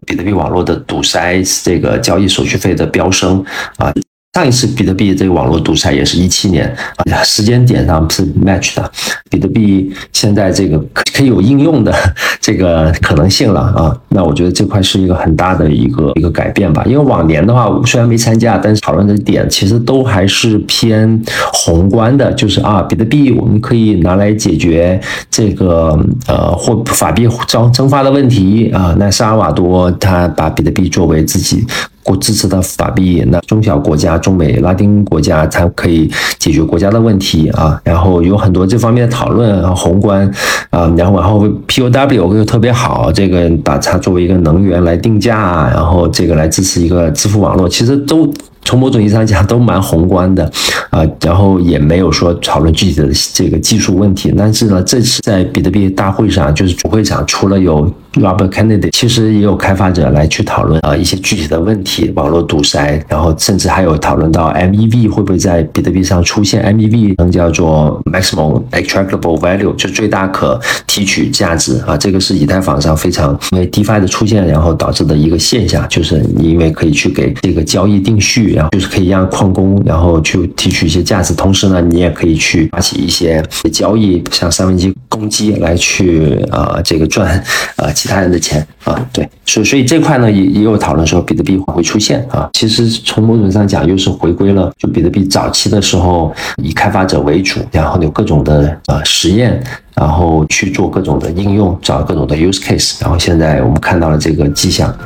[0.07, 3.45] 比特币网络的堵塞，这个交易手续费的飙升
[3.77, 3.93] 啊，
[4.37, 6.71] 上一次比特币这个网络堵塞也是一七年
[7.11, 8.93] 啊，时间点上是 match 的。
[9.31, 11.91] 比特币现在这个可可以有应用的
[12.39, 16.83] 这个可能性了啊，那我觉得这块是一个很大的一个一个改变吧。
[16.85, 21.19] 因为往年的话，虽然没参加，但是讨论的点其实都还是偏
[21.55, 28.95] 宏观的，就是啊，比特币我们可以拿来解决这个呃或法币蒸蒸发的问题啊。
[28.99, 31.67] 那萨尔瓦多他把比特币作为自己。
[32.07, 37.81] 国支持的法币，那中小国家、中美拉丁国家才可以解决国家的问题啊。
[37.83, 40.31] 然后有很多这方面的讨论啊，宏观
[40.71, 48.33] 啊，然后然后 POW 又特别好，这个把它作为一个能源来定价，然后这个来支持一个支付网络，其实都。
[48.69, 50.45] 从某种意义上讲，都蛮宏观的，
[50.91, 54.35] 啊，然后也没有说讨论具体的这个技术问题。
[54.37, 78.55] 但是呢，这次在比特币大会上，就是主会场除了有 Robert Kennedy，其实也有开发者来去讨论啊一些具体的问题，网络堵塞，然后甚至还有讨论到 MEV 会不会在比特币上出现 MEV，能叫做 Maximum Extractable Value，就最大可提取价值啊，这个是以太坊上非常因为 DeFi 的出现，然后导致的一个现象，就是你因为可以去给这个交易定序。
[78.57, 87.43] 然后就是可以让矿工，然后去提取一些价值，同时呢，你也可以去发起一些交易，像三分之一公积来去啊，这个赚
[87.77, 99.61] 啊其他人的钱啊，对，所所以这块呢也也有讨论说比特币会出现啊，其实从某种上讲又是回归了就比特币早期的时候以开发者为主，然后有各种的呃实验，
[99.97, 104.97] 然后去做各种的应用，找各种的 use case，然后现在我们看到了这个迹象。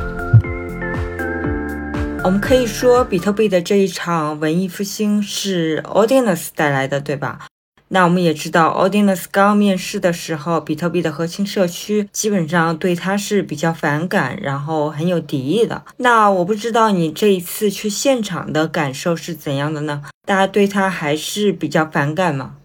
[2.23, 7.47] 我们可以说，比特币的这一场文艺复兴是 Audinus 带来的，对吧？
[7.93, 15.83] 那我们也知道，Audinus 刚面试的时候，比特币的核心社区基本上对他是比较反感，然后很有敌意的。
[15.97, 20.03] 那我不知道你这一次去现场的感受是怎样的呢？
[20.25, 22.55] 大家对他还是比较反感吗？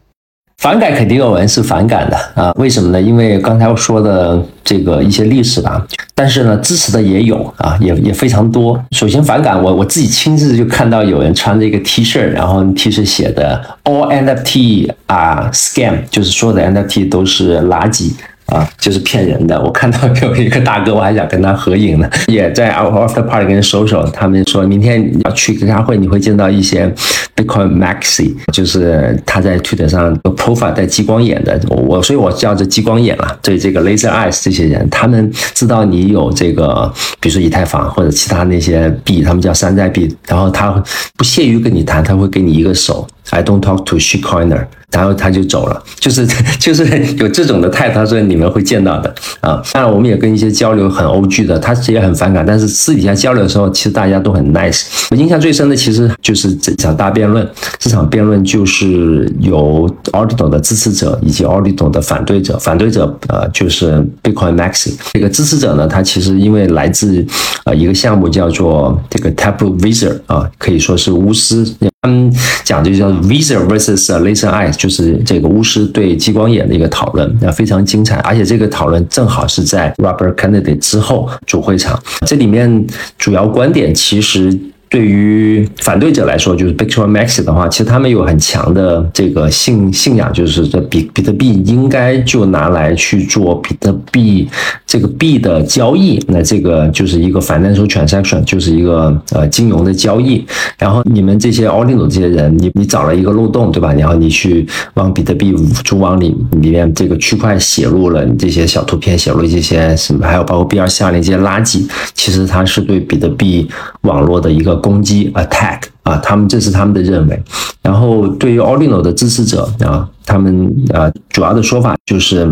[0.67, 3.01] 反感肯定有人是反感的啊，为什么呢？
[3.01, 8.77] 因为刚才我说的这个一些历史吧，但是呢，支持的也有啊，也也非常多。
[8.91, 18.11] 首先反感，我我自己亲自就看到有人穿着一个 T 恤，然后 T 恤写的 All NFT are scam，就是所有的 NFT 都是垃圾。
[18.47, 19.61] 啊，就是骗人的。
[19.61, 24.09] 我看到 有一个大哥，我还想跟他合影呢，也在 After Party 跟人收手。
[24.13, 26.93] 他们说明天要去开家会，你会见到一些
[27.35, 31.61] Bitcoin Maxi，就是他在 Twitter 上 profile 带激光眼的。
[31.69, 33.39] 我所以，我叫这激光眼了。
[33.43, 40.71] 对这个 Laser Eyes 这些人，他们知道你有这个，比如说以太坊或者其他那些币，他们叫山寨币，然后他
[41.17, 43.07] 不屑于跟你谈，他会给你一个手。
[43.31, 46.27] I don't talk to shitcoiner，然后他就走了，就是
[46.59, 49.61] 就是有这种的态度，他说你们会见到的啊。
[49.73, 54.85] 当然，我们也跟一些交流很欧剧的，他其实也很反感，但是私底下交流的时候，其实大家都很 nice。
[55.11, 57.47] 我印象最深的其实就是这场大辩论，
[57.79, 67.27] 这场辩论就是有 Ordinal 的支持者以及 Ordinal 的反对者，反对者呃就是 Bitcoin Maxi，这个支持者呢，他其实因为来自
[67.65, 71.67] 呃一个项目叫做这个 Taproot Wizard 啊，可以说是巫师。
[72.03, 72.33] 他们
[72.65, 78.17] 讲的就叫 Visa versus Laser Eyes，就是这个巫师对激光眼的一个讨论，那非常精彩。
[78.17, 82.87] 而且这个讨论正好是在 Robert Kennedy 之后主会场，这里面
[83.19, 84.57] 主要观点其实。
[84.89, 94.49] 对于反对者来说，就是 Bitcoin Max 的话，其实他们有很强的这个信信仰，就是这比比特币应该就拿来去做比特币
[94.97, 100.43] 这个币的交易，那这个就是一个 financial transaction，就是一个呃金融的交易。
[100.79, 103.93] 然后你们这些 a u d i n o 这些人，你你找了一个漏洞，对吧？
[103.93, 105.55] 然后你去往比特币
[105.85, 113.69] 主网里里面这个区块写入了你这些小图片，写入这些什么，还有包括 B 二下链这些垃圾，其实它是对比特币
[114.01, 114.75] 网络的一个。
[114.87, 117.43] 攻击 attack 啊，他们这是他们的认为。
[117.83, 122.47] 然后对于 Ordinal 的支持者啊，他们啊主要的说法就是，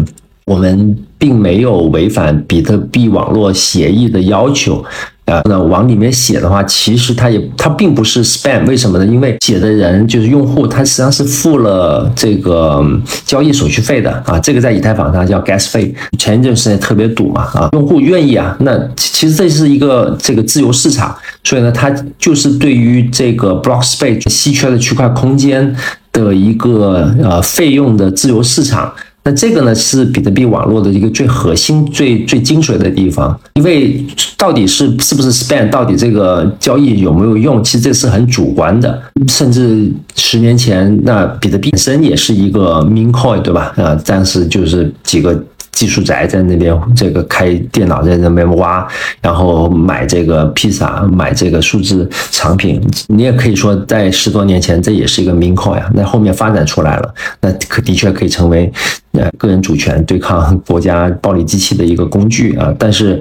[0.46, 4.84] 我们并没有违反比特币网络协议的要求。
[5.24, 9.06] 啊，那往里面写的话，其实它也它并不是 spam，为什么呢？
[9.06, 12.84] 因为写的人就是用户，他实际上是付了这个
[13.24, 15.94] 交易手续费的啊，这个在以太坊上叫 gas 费。
[16.18, 25.74] 前一阵时间特别堵嘛啊，用户愿意啊，那其实这是一个这个自由市场，所以呢，它就是对于这个 block space 稀缺的区块空间
[26.12, 28.92] 的一个呃费用的自由市场。
[29.24, 34.04] 那这个呢是比特币网络的一个最核心、最最精髓的地方，因为
[34.36, 39.00] 到底是是不是 span，到底这个交易有没有用，其实这是很主观的。
[39.28, 43.72] 甚至十年前，那比特币本身也是一个 min coin，对吧？
[43.76, 45.42] 啊，但是就是几个。
[45.74, 48.86] 技术宅在那边这个开电脑在那边挖，
[49.20, 52.80] 然后买这个披萨，买这个数字产品。
[53.08, 58.72] 你也可以说，在十多年前这也是一个 min coin 啊，那后面发展出来了，那可的确可以成为
[59.12, 62.72] 呃个人主权对抗国家暴力机器的一个工具啊。
[62.78, 63.20] 但是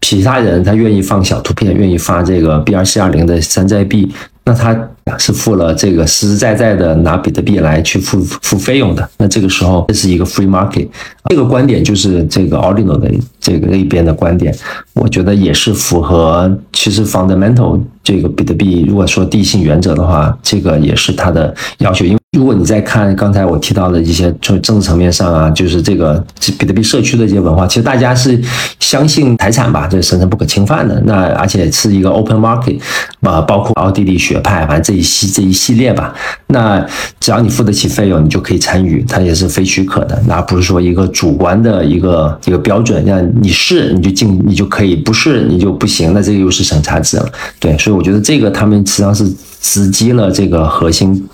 [0.00, 4.10] 其他人他愿意放小图片，愿意发这个 B R C 二零的山寨币。
[4.44, 4.74] 那他
[5.16, 9.08] 是付了这个实实在在的拿比特币来去付付费用的。
[9.16, 10.88] 那这个时候这是一个 free market，
[11.30, 14.54] 这个观点就是这个 Ordinal 的这个那边的观点，
[14.94, 22.18] 我觉得也是符合其实 fundamental 这个比特币如果说地性原则的话，这个也是它的要求，因为。
[22.36, 26.22] 如果你再看刚才我提到的一些从政治层面上啊，就是这个
[26.58, 28.38] 比特币社区的一些文化，其实大家是
[28.78, 31.02] 相信财产吧，这是神圣不可侵犯的。
[31.06, 32.78] 那而且是一个 open market，
[33.20, 36.14] 啊，包括奥地利学派，反正这一系这一系列吧。
[36.48, 36.86] 那
[37.18, 47.26] 只要你付得起费用，你就可以参与，它也是非许可的，那不是说一个主观的一个一个标准，让你是你就进你就可以，不是你就不行，那这个又是审查制了。
[47.58, 49.28] 对，所以我觉得这个他们实际上是
[49.60, 51.28] 直击了这个核心。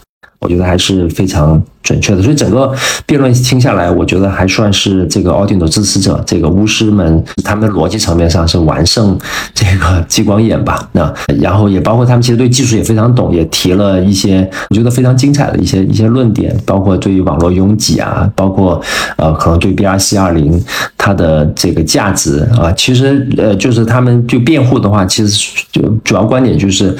[0.45, 2.71] 我觉得还是非常准确的，所以整个
[3.07, 9.19] 辩论听下来，我觉得还算是这个 Audino 支持者，这个巫师们他们的逻辑层面上是完胜
[9.55, 10.87] 这个激光眼吧。
[10.93, 18.79] 那然后也包括他们其实对技术也非常懂，也提了一些我觉得非常精彩的一些一些论点，包括对于网络拥挤啊，包括
[19.17, 20.63] 呃可能对 BRC 二零
[20.99, 26.95] 它的这个价值啊，其实呃就是他们就辩护的话，其实就主要观点就是。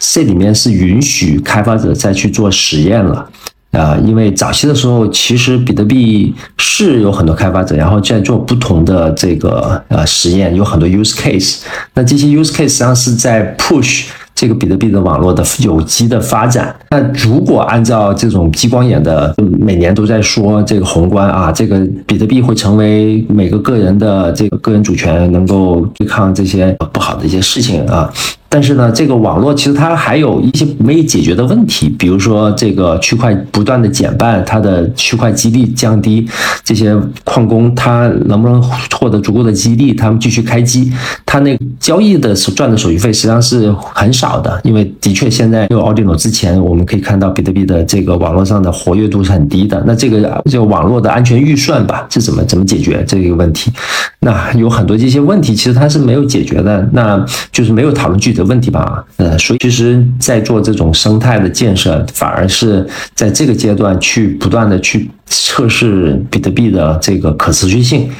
[0.00, 3.30] 这里面是允许开发者再去做实验了，
[3.72, 11.58] 啊，因为早期的时候，其实比特币是有很多开发者，然后在做不同的这个呃实验，有很多 use case。
[11.92, 16.74] 那这些 use case 实际上是在 push 这个比特币的网络的有机的发展。
[16.90, 28.10] 那如果按照这种激光眼的每年都在说这个宏观啊，这个比特币会成为每个个人的这个个人主权，能够对抗这些不好的一些事情啊。
[28.52, 36.28] 但是呢，这个网络其实它还有一些没解决的问题，比如说这个区块不断的减半，它的区块激励降低，
[36.64, 36.92] 这些
[37.22, 38.60] 矿工他能不能
[38.92, 40.92] 获得足够的激励，他们继续开机？
[41.24, 49.80] 他那交易的赚的手续费实际上是很少的，因为的确现在有 Audino 之前，我们可以看到比特币的这个网络上的活跃度是很低的。
[49.86, 53.70] 那这个这个网络的安全预算吧，是怎么怎么解决这个问题？
[54.18, 58.39] 那有很多这些问题其实它是没有解决的，那就是没有讨论具体。
[58.40, 68.10] 的问题吧，呃，所以其实，在做这种生态的建设，反而是在这个阶段去不断的去测试比特币的这个可持续性。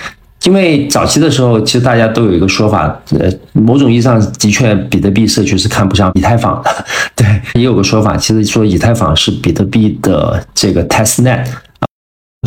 [0.44, 6.70] 因为早期的时候，其实大家都有一个说法，呃，某种意义上的确，比特币社区是看不上以太坊的。
[7.16, 11.44] 对，也有个说法，其实说以太坊是比特币的这个 test net。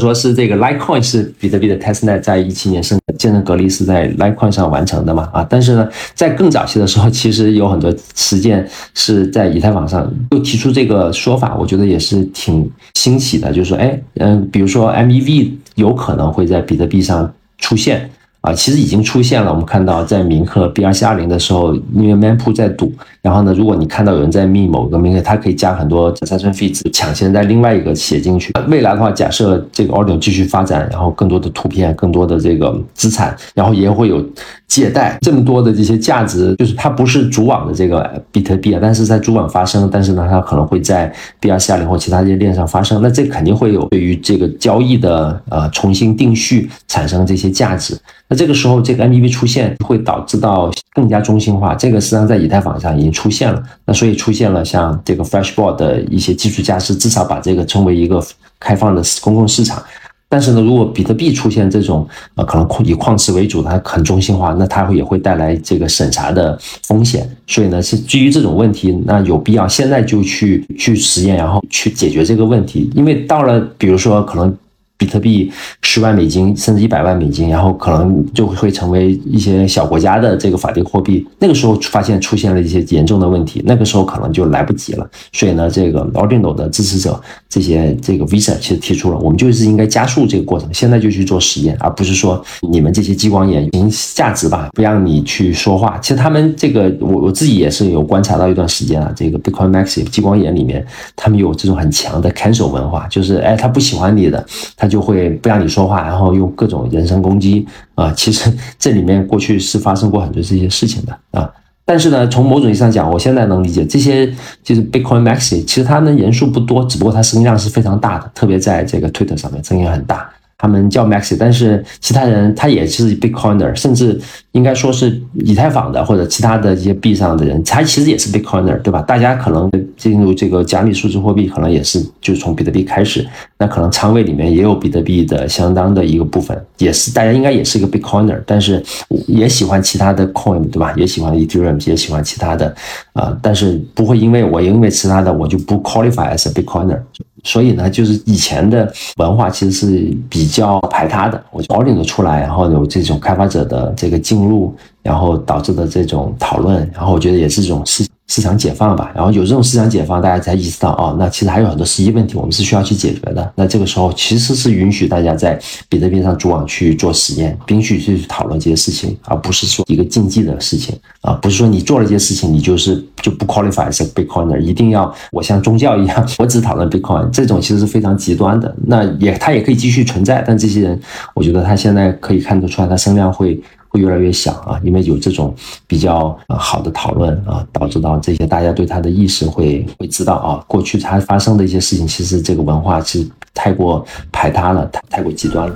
[0.02, 5.30] 说是这个 Litecoin 是比特币的 testnet，在一七年生建成隔离是在 Litecoin 上完成的嘛？
[5.32, 10.12] 啊，但是呢，在更早期的时候，其实有很多实践是在以太坊上。
[10.32, 18.10] 又提出这个说法，我觉得也是挺新奇的，就是说，哎，嗯，比如说 MEV 有可能会在比特币上出现。
[18.44, 19.50] 啊，其实已经出现了。
[19.50, 22.92] 我们看到在铭刻 BRC 二零的时候，因为 Mempool 在赌，
[23.22, 28.52] 然后呢，如果你看到有人在密某个铭刻，它可以加很多三顺 fees，抢先在另外一个写进去。
[28.68, 34.22] 未来的话，假设这个 Ordinal 继续发展，然后更多的图片、更多的这个资产，然后也会有
[34.68, 47.98] 借贷这么多的这些价值，就是它不是主网的这个比特币啊，但是在主网发生，但是呢，它可能会在 BRC 二零或其他这些链上发生，那这肯定会有对于这个交易的呃重新定序产生这些价值。
[48.34, 53.62] 那这个时候，这个 MEV 出现会导致到更加中心化，这个实际上在以太坊上已经出现了。
[53.86, 58.20] 那所以出现了像这个 Flashboard 的一些技术家是至少把这个称为一个
[58.60, 59.84] 开放的公共市场。
[60.28, 66.58] 但是呢，如果比特币出现这种呃可能以矿池为主，它很中心化，那它会也会带来这个审查的
[66.88, 67.30] 风险。
[67.46, 72.90] 所以呢，是基于这种问题，那有必要现在就去去实验，然后去解决这个问题。
[72.96, 74.52] 因为到了比如说可能。
[74.98, 81.28] 比特币十万美金甚至一百万美金，然后可能就会成为一些小国家的这个法定货币。
[81.40, 85.10] 那个时候发现出现了一些严重的问题，那个时候可能就来不及了。
[85.34, 95.98] 所以呢，这个 Ordinal 的支持者这些这个 Visa 其实提出了，我们就是应该加速这个过程，现在就去做实验，而不是说你们这些激光眼凭价值吧，不让你去说话。
[96.02, 100.86] 其实他们这个我我自己也是有观察到一段时间啊，这个 Bitcoin Maxi 激光眼里面，
[101.16, 104.46] 他们有这种很强的 cancel 文化，就是哎他不喜欢你的，
[104.78, 104.93] 他。
[104.94, 107.66] 就会不让你说话，然后用各种人身攻击
[107.96, 108.14] 啊！
[108.16, 111.50] 其实这里面过去是发生过很多这些事情的啊。
[111.84, 114.32] 但是呢，从某种意义上讲，我现在能理解这些
[114.64, 124.20] 就是 Bitcoin Maxi，其实它的人数不多，只不过它声音量是非常大的，特别在这个 Twitter 上面声音很大他们叫 Maxi，但是其他人他也是 Bitcoiner，甚至
[124.52, 129.02] 应该说是以太坊的或者其他的一些币上的人，他其实也是 Bitcoiner，对吧？
[129.02, 133.28] 大家可能进入这个加密数字货币，可能也是就从比特币开始，
[133.58, 138.82] 那可能仓位里面也有比特币的相当的一个部分，也是大家应该也是一个 Bitcoiner，但是
[139.28, 140.94] 也喜欢其他的 Coin，对吧？
[140.96, 142.74] 也喜欢 Ethereum，也喜欢其他的
[143.14, 147.00] 啊，但是不会因为我因为其他的我就不 qualify as a Bitcoiner。
[147.44, 159.12] 所以呢，就是以前的文化其实是比较排他的，我保留的出来，然后有这种开发者的这个进入，然后导致的这种讨论，然后我觉得也是一种事市场解放吧。
[159.14, 163.54] 然后有这种市场解放，大家才意识到哦，那其实还有很多实际问题，我们是需要去解决的。
[163.56, 165.60] 那这个时候其实是允许大家在
[165.90, 177.30] 比特币上主网去做实验，允许去讨论这些事情，而不是说一个竞技的事情啊，不是说你做了这些事情，你就是就不 qualify as a Bitcoiner，一定要我像宗教一样，我只讨论 Bitcoin。
[177.30, 181.00] 这种其实是非常极端的，那也他也可以继续存在，但这些人，
[181.34, 183.60] 我觉得他现在可以看得出来，他声量会
[183.94, 193.24] 会越来越小啊，因为有这种比较好的讨论啊，导致到这些大家对他的意识会会知道啊，过去他发生的一些事情，其实这个文化是
[193.54, 195.76] 太过排他了，太太过极端了。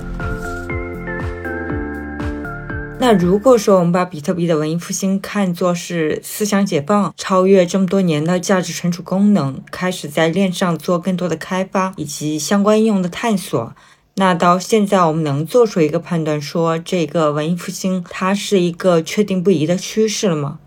[3.00, 13.72] 那如果说我们把比特币的文艺复兴看作是思想解放，超越这么多年的价值存储功能，开始在链上做更多的开发以及相关应用的探索，
[14.18, 20.58] 那到现在我们能做出一个判断，说这个文艺复兴它是一个确定不移的趋势了吗？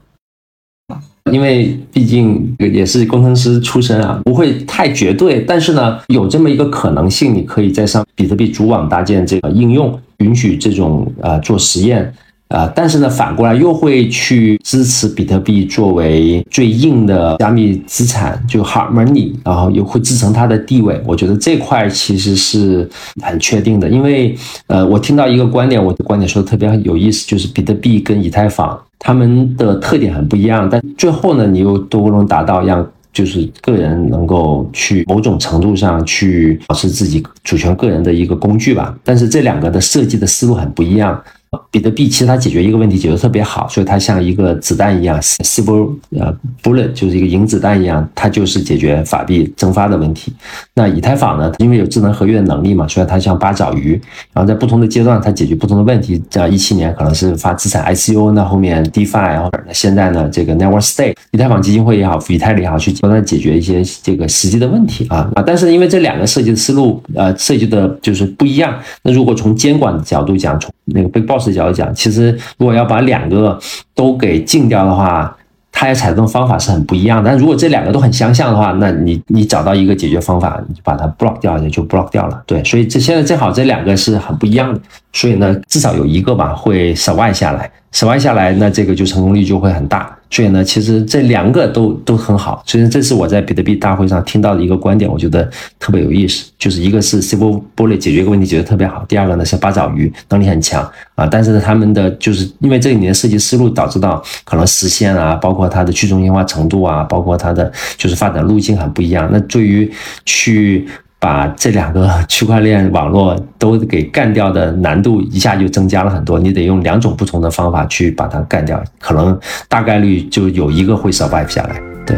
[1.31, 9.99] 因为毕竟也是工程师出身啊，不会太绝对，但是呢，有这么一个可能性，你可以在上比特币主网搭建这个应用。
[10.17, 12.13] 允许这种呃做实验，
[12.51, 21.01] 啊，但是呢，反过来又会去支持比特币作为最硬的加密资产，就 hard money，然后又会支撑它的地位。
[21.05, 22.87] 我觉得这块其实是
[23.21, 24.35] 很确定的，因为
[24.67, 32.85] 呃，我听到一个观点，我的观点说的特别有意思，就是比特币跟以太坊它们的特点很不一样，但最后呢，你又都能达到让。
[33.13, 41.21] 就是个人能够去某种程度上去保持自己主权个人的一个工具吧，但是这两个的设计的思路很不一样。
[41.69, 46.33] 比特币其实它解决一个问题解决特别好，所以它像一个子弹一样，silver 呃
[46.63, 50.33] bullet 就是一个银子弹一样，它就是解决法币蒸发的问题。
[50.73, 53.99] 那以太坊呢，因为有智能合约的能力嘛，所以它像八爪鱼，
[54.31, 56.21] 然后在不同的阶段它解决不同的问题。
[56.29, 65.43] 像一七年可能是发资产 ICO，那后面 DeFi，然后那现在呢这个 Network State，以太坊基金会也好，以太也好，去不断解决一些这个实际的问题啊啊！
[65.45, 68.73] 但是因为这两个设计的思路呃设计的就是不一样，
[69.03, 73.59] 那如果从监管的角度讲，从那个 Big Boss 角度讲，其实如果要把两个
[73.93, 75.35] 都给禁掉的话，
[75.71, 77.29] 它要采用方法是很不一样的。
[77.29, 82.43] 但如果这两个都很相像的话，那你你找到一个解决方法，你就把它 block 掉，也就 block 掉了。
[82.45, 84.79] 对，所以这现在正好这两个是很不一样的，
[85.13, 90.17] 所以呢，至少有一个吧会 survive 下来，survive 下来，那这个就成功率就会很大。
[90.33, 92.63] 所以呢，其实这两个都都很好。
[92.65, 95.43] 所以这是我在比特币大会上听到的一个观点，我觉得
[95.77, 96.49] 特别有意思。
[96.57, 101.27] 就是一个是 Silver Bullet 解决一个问题解决特别好，第二个呢是八爪鱼能力很强啊。
[101.27, 109.27] 但是他们的就是因为这里面设计思路导致到可能实现啊，包括它的去中心化程度啊，包括它的就是发展路径很不一样。
[109.33, 109.91] 那对于
[110.23, 110.87] 去
[111.21, 121.79] 把这两个区块链网络都给干掉的难度一下就增加了很多，你得用两种不同的方法去把它干掉，可能大概率就有一个会 survive 下来。
[122.07, 122.17] 对，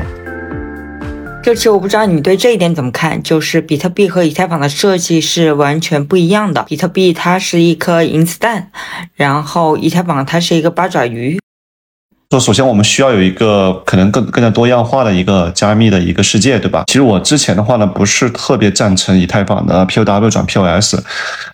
[1.43, 6.63] 这期我不知道你对这一点怎么看，就是比特币和以太坊的设计是完全不一样的。
[6.63, 8.69] 比特币它是一颗银子弹，
[9.15, 11.42] 然后以太坊它是一个八爪鱼。
[12.33, 16.83] 说，首先我们需要有一个可能更更加多样化的一个加密的一个世界，对吧？
[16.87, 20.95] 其实我之前的话呢，不是特别赞成以太坊的 POW 转 POS，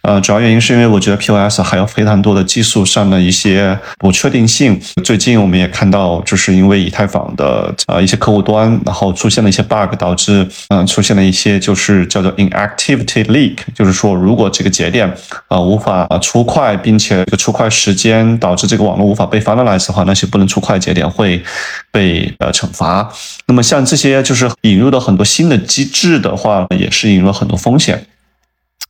[0.03, 4.79] 呃，主要原因是因为我觉得 POS 还有非常多的技术上的一些不确定性。
[5.03, 15.13] 最近我们也看到，就是因为以太坊的呃一些客户端，然后出现了一些 bug，导致嗯出现了一些就是叫做 inactivity leak，就是说如果这个节点
[15.49, 20.68] 啊无法出块，并且这个出块时间导致这个网络无法被 finalize 的话，那些不能出块。
[20.69, 21.43] 快节点会
[21.91, 23.11] 被呃惩罚。
[23.47, 28.05] 那么像这些就是引入的很多新的机制的话，也是引入了很多风险。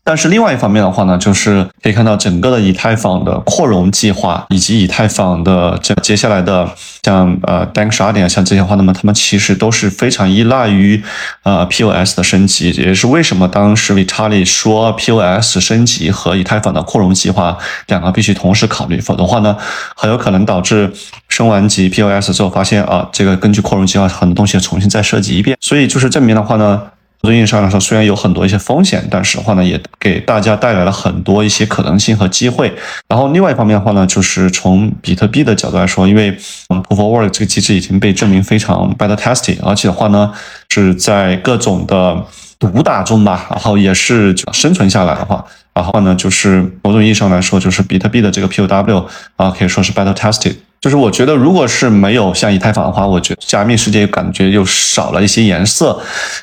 [0.09, 6.67] 但是另外一方面的话呢，就是可以看到整个的以太坊的扩容计划，以及以太坊的这接下来的
[7.03, 10.99] 像呃 Dank 十二点像这些话，那么他们其实都是非常依赖于
[11.43, 17.55] 呃 POS 的升级，也是为什么当时 Vitalik 说 POS 升级和以太坊的扩容计划
[17.85, 19.55] 两个必须同时考虑，否则的话呢，
[19.95, 20.91] 很有可能导致
[21.27, 25.55] 升完级 POS 之后发现啊，这个根据扩容计划很多东西要重新再设计一遍。
[25.61, 26.81] 所以就是证明的话呢。
[27.21, 32.73] 某种意义上来说，虽然有很多一些风险，但是的话呢，也给大家带来了很多一些可能性和机会。
[33.09, 36.31] 然后另外一方面的话呢，就是从比特币的角度来说，因为
[36.69, 40.31] Proof of Work 这个机制已经被证明非常 beta tested，而且的话呢，
[40.69, 42.25] 是在各种的
[42.57, 45.43] 毒打中吧，然后也是生存下来的话，
[45.73, 49.05] 然后呢，就是某种意义上来说，就是比特币的这个 POW
[49.35, 50.55] 啊，可以说是 beta tested。
[50.81, 55.99] 就是我觉得，如果是没有像以太坊的话，我觉得加密世界感觉又少了一些颜色。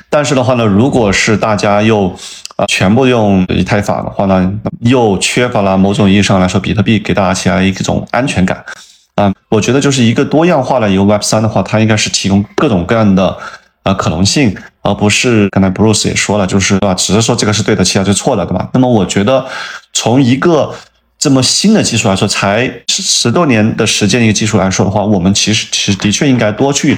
[0.09, 2.07] 但是的话呢，如果是大家又
[2.55, 8.63] 啊全部用以太坊的话呢，又缺乏了某种意义上来说，比特币给大家起来一种安全感。
[9.15, 13.35] 啊，我觉得就是一个多样化的一个 Web 三的话，它应该是提供各种各样的
[13.81, 16.93] 呃可能性，而不是刚才 Bruce 也说了，就是对吧？
[16.93, 18.69] 只是说这个是对的，其他是错的，对吧？
[18.73, 19.43] 那么我觉得
[19.93, 20.71] 从一个
[21.19, 26.97] 这么新的技术来说，才十十多年的时间一个技术来说的话，我们其实其实的确应该多去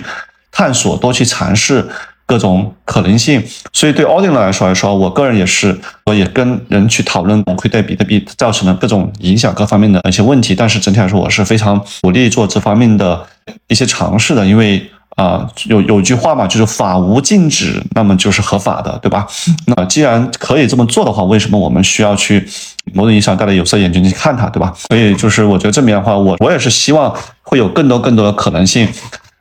[0.51, 1.87] 探索，多去尝试
[2.25, 3.43] 各种可能性。
[3.71, 10.53] 所以对 Ordinal 来说来说，我个人也是，我也跟人去讨论我会对比特币造成的各种影响各方面的一些问题。
[10.53, 13.25] 但是整体来说，我是非常鼓励做这方面的
[13.67, 14.89] 一些尝试的，因为。
[15.19, 19.27] 啊，有有句话嘛，就是法无禁止，那么就是合法的，对吧？
[19.65, 22.47] 那既然可以这么做的话，为什么我们需要去
[22.93, 24.73] 某种意义上戴着有色眼镜去看它，对吧？
[24.87, 28.87] 所以就是我觉得这边的话，我我也是希望会有更多更多的可能性，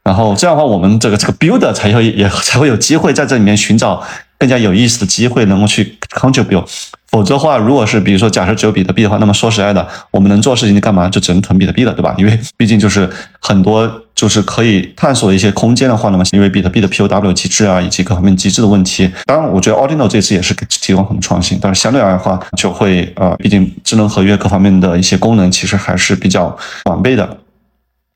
[0.02, 4.02] 然后这样的话，我们这个这个 builder 才会也才会有机会在这里面寻找
[4.36, 6.64] 更加有意思的机会，能够去 contribute。
[7.10, 11.08] 否则的话，如果是比如说假设只有比特币的话，那么说实在的，我们能做事情就干嘛？
[11.08, 12.14] 就只能囤比特币了，对吧？
[12.18, 13.08] 因为毕竟就是
[13.40, 20.52] 很多就是可以探索一些空间的话，那么因为比特币的 POW 机制啊，以及各方面机制的问题，当然我觉得 Audino 这次也是
[20.82, 26.56] 提供很多创新，但是相对而言的话，就会呃，毕竟智能合约各方面的一些功能其实还是比较
[26.86, 27.38] 完备的，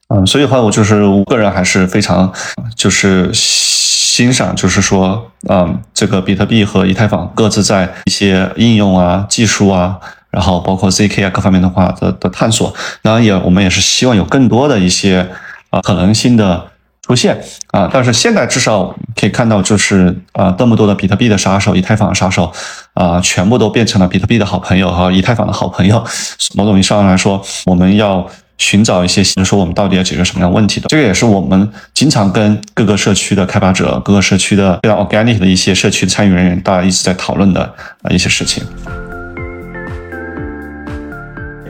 [0.09, 2.32] 嗯，所以的话，我就是我个人还是非常
[2.74, 3.30] 就是。
[4.12, 9.98] 欣赏就是说，嗯，这个比特币和以太坊各自在一些应用啊、技术啊，
[10.30, 12.70] 然后包括 zk 啊各方面的话的的探索。
[13.00, 15.26] 当然也，我们也是希望有更多的一些
[15.72, 16.64] 啊可能性的
[17.04, 17.36] 出现
[17.72, 17.90] 啊。
[17.92, 22.52] 但是现在至少可以看到，就是啊，这么多的比特币的杀手、以太坊的杀手
[22.94, 26.04] 啊，全部都变成了比特币的好朋友和以太坊的好朋友。
[26.54, 28.24] 某种意义上来说，我们要。
[28.58, 37.62] 寻找一些，就是说我们到底要解决什么样问题的，这个也是我们经常跟各个社区的开发者、各个社区的非常 organic 的一些社区参与人员，大家一直在讨论的
[38.02, 38.62] 啊一些事情。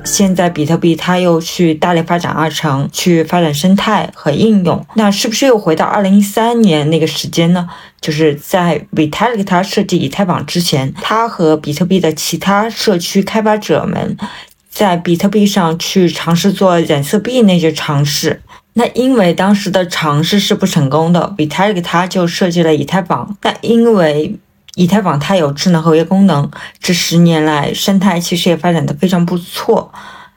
[0.05, 7.69] 现在比特币它又去大力发展二层，去发展生态和应用，那是不是又回到二零一三年那个时间呢？
[8.01, 14.17] 就是在 Vitalik 它设计以太坊之前，它和比特币的其他社区开发者们。
[14.69, 18.41] 在比特币上去尝试做染色币那些尝试，
[18.73, 23.37] 那因为当时的尝试是不成功的，Vitalik 他就设计了以太坊。
[23.39, 24.35] 但因为
[24.75, 26.51] 以太坊它有智能合约功能，
[26.81, 29.93] 这十年来生态其实也发展的非常不错。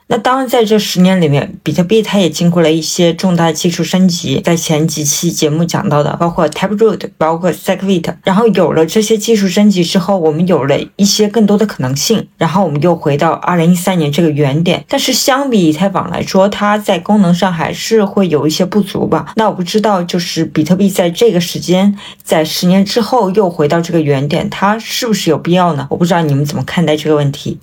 [0.08, 14.86] 那当然，在这十年里面，比特币它也经过了一些重大技术升级，在前几期节目讲到的，包括 Taproot，包括 Segwit，然后有了这些技术升级之后，我们有了一些更多的可能性，然后我们又回到二零一三年这个原点。
[14.88, 19.34] 但是相比以太坊来说，它在功能上还是会有一些不足吧？
[19.36, 25.88] 那我不知道，就是比特币在这个时间，在十年之后又回到这个原点，它是不是有必要呢？
[25.90, 27.58] 我不知道你们怎么看待这个问题。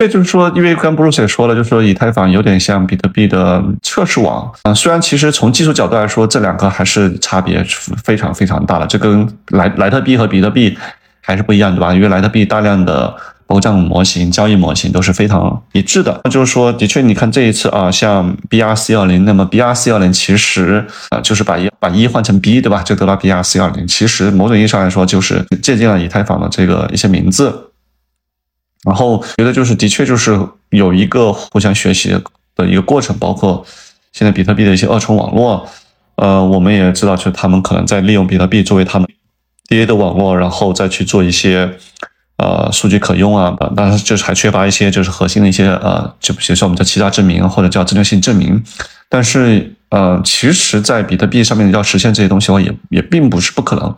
[0.00, 4.72] 这就是说，因为刚 Bruce 也说了，就是说以太坊有点像比特币的测试网啊。
[4.72, 7.62] 虽然其实从技术角度来说，这两个还是差别
[8.02, 8.86] 非常非常大的。
[8.86, 10.74] 这跟莱莱特币和比特币
[11.20, 11.92] 还是不一样，对吧？
[11.92, 13.14] 因为莱特币大量的
[13.46, 16.18] 包账模型、交易模型都是非常一致的。
[16.24, 22.82] 那就是说，的确，你看这一次啊，像 BRC 二零，那么 BRC 二零其实啊，就是把一把一换成 B，对吧？
[22.82, 23.86] 就得到 BRC 二零。
[23.86, 27.66] 其实某种意义上来说，就是借鉴了以太坊的这个一些名字。
[28.84, 30.38] 然后觉得就是的确就是
[30.70, 32.08] 有一个互相学习
[32.56, 33.64] 的一个过程，包括
[34.12, 35.68] 现在比特币的一些二重网络，
[36.16, 39.06] 呃，我们也知道，就是他们可能在利用比特币作为他们
[39.68, 41.70] DA 的网络，然后再去做一些
[42.38, 48.62] 呃数据可用啊，但是就是还缺乏一些就是核心的一些呃，就比如说我们叫欺诈证明或者叫正确性证明。
[49.10, 53.94] 但是呃，其实，在比特币上面要实现这些东西的话，也也并不是不可能。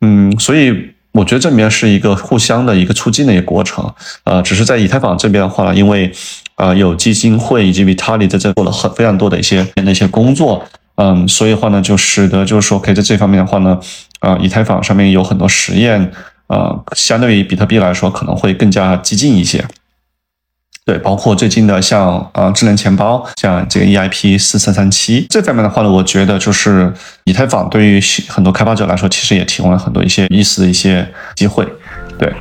[0.00, 0.92] 嗯，所以。
[1.12, 3.92] 我觉得这里面是一个互相的一个促进的一个过程，
[4.24, 6.10] 呃，只是在以太坊这边的话，因为
[6.54, 10.64] 啊有基金会以及 Vitalik 在这做了很非常多的一些那些工作，
[10.96, 13.78] 嗯，所以的话呢，就使得就是说可以在这方面的话呢，
[14.20, 16.10] 啊，以太坊上面有很多实验，
[16.46, 19.62] 呃，相对于比特币来说可能会更加激进一些。
[20.84, 26.92] 对，包括最近的像啊智能钱包，像这个 EIP 四三三七这方面的话呢，我觉得就是
[27.24, 31.06] 以太坊对于很多开发者来说，其实也提供了很多一些意思的一些
[31.36, 31.64] 机会。
[32.18, 32.32] 对，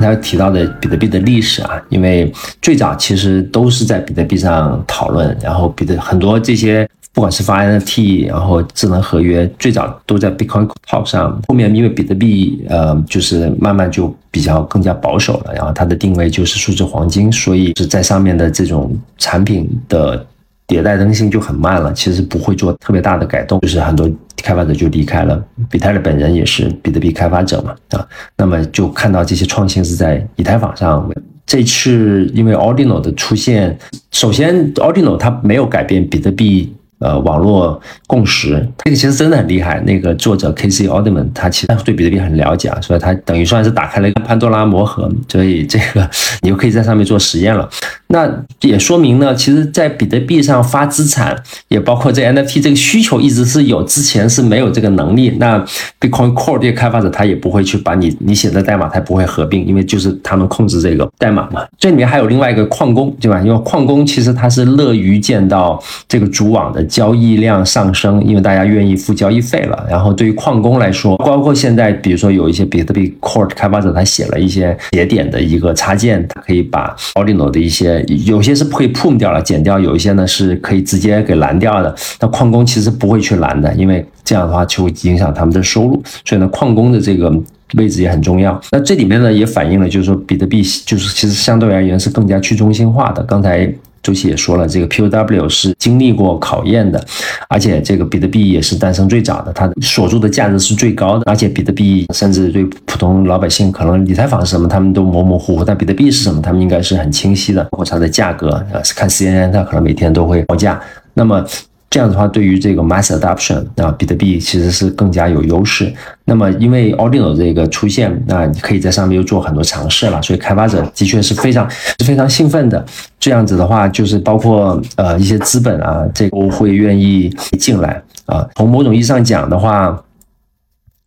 [0.00, 6.88] 他提到的比特币的历史啊，因为最早其实都是在比特币上讨论，然后比特很多这些。
[7.14, 11.40] 不管是发 NFT，然后智能合约，最早都在 Bitcoin Talk 上。
[11.48, 20.24] 后面因为比特币，呃，就是慢慢就比较更加保守了，然后它的定位就是数字黄金，所以是在上面的这种产品的
[20.68, 21.92] 迭代更新就很慢了。
[21.92, 25.42] 其实不会做特别大的改动，就是很多开发者就离开了。
[25.68, 28.06] 比特币本人也是比特币开发者嘛，啊，
[28.36, 31.10] 那么就看到这些创新是在以太坊上。
[31.44, 33.76] 这次因为 Ordinal 的出现，
[34.12, 36.72] 首先 Ordinal 它没有改变比特币。
[37.00, 39.80] 呃，网络共识这个其实真的很厉害。
[39.80, 40.88] 那个作者 K.C.
[40.88, 46.08] Alderman 他其实对比特币很了解啊，所以他等于算是打开了一个潘多拉魔盒，所以这个
[46.42, 47.68] 你就可以在上面做实验了。
[48.08, 51.36] 那也说明呢，其实，在比特币上发资产，
[51.68, 55.36] 也包括这 NFT 这个需求一直是有，之前是没有这个能力。
[55.38, 55.58] 那
[56.00, 61.64] Bitcoin Core 这些开发者他也不会去把你你写的代码，他不会合并，因为就是他们控制这个代码嘛。
[61.78, 63.40] 这里面还有另外一个矿工，对吧？
[63.40, 66.84] 因为矿工其实他是乐于见到这个主网的。
[66.88, 69.86] 交易量上升，因为大家愿意付交易费了。
[69.88, 81.94] 然后对于矿工来说，包括现在，比如说有一些比特币 Core 开发者，他写了一些节点的一个插件，他可以把 Ordinal 的一些有些是可以 p u m 掉了，剪掉；有一些呢是可以直接给拦掉的。
[82.20, 86.02] 那矿工其实不会去拦的，因为这样的话就会影响他们的收入。
[86.24, 87.32] 所以呢，矿工的这个
[87.76, 88.60] 位置也很重要。
[88.70, 93.22] 那这里面呢也反映了，就是说比特币就是其实相对而言是更加去中心化的。
[93.24, 93.72] 刚才。
[94.02, 97.04] 周琦也说了，这个 POW 是经历过考验的，
[97.48, 110.80] 而且这个比特币也是诞生最早的，它锁住的价值是最高的，而且比特币甚至对普通老百姓，可能理财房是什么，他们都模模糊糊，但比特币是什么，他们应该是很清晰的，包括它的价格，呃，看 CNN，它可能每天都会报价，
[111.14, 111.44] 那么。
[111.90, 115.92] 这样的话，对于这个 mass adoption 啊，比特币其实是更加有优势。
[116.24, 122.84] 那么，因为 a r d i n o 这个出现，那你可以在上面又做很多尝试了，所以开发者的确是非常是非常兴奋的。
[123.18, 127.28] 这样子的话，就是包括呃一些资本啊，这都会愿意
[127.58, 128.46] 进来啊。
[128.56, 129.98] 从某种意义上讲的话。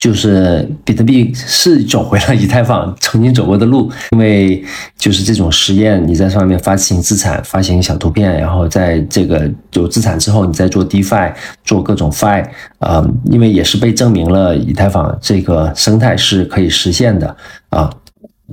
[0.02, 4.66] 就是比特币是走回了以太坊曾经走过的路，因为
[4.98, 11.32] 就是这种实验，你在上面发行资产、发行小图片，然后在这个有资产之后，你再做 DeFi、
[11.64, 12.44] 做各种 Fi，
[12.80, 17.38] 啊，因为也是被证明了以太坊这个生态是可以实现的
[17.70, 17.88] 啊。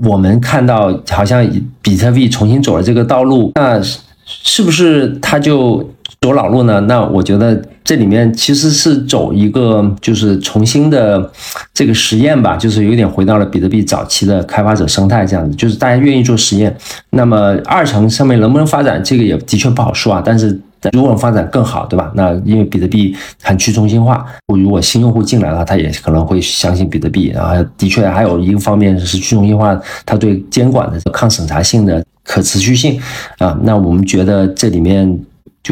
[0.05, 3.83] 我们看到好像比特币重新走了这个道路，那
[4.27, 5.91] 是不是它就？
[6.21, 6.81] 走老路呢？
[6.81, 11.31] 那我觉得这里面其实是走一个就是重新的
[11.73, 16.77] 这个实验吧，就是有点回到了比特币早期的开发者生态这样子，就是大家愿意做实验。
[17.11, 20.21] 那么二层上面能不能发展，这个也的确不好说啊。
[20.25, 20.61] 但是
[20.93, 22.11] 如果发展更好，对吧？
[22.17, 27.29] 那因为比特币很去中心化，如果新用户进来了，他也可能会相信比特币。
[27.33, 33.01] 然后的确还有一个方面是去中心化，它对监管的抗审查性的可持续性
[33.39, 33.57] 啊。
[33.63, 35.17] 那我们觉得这里面。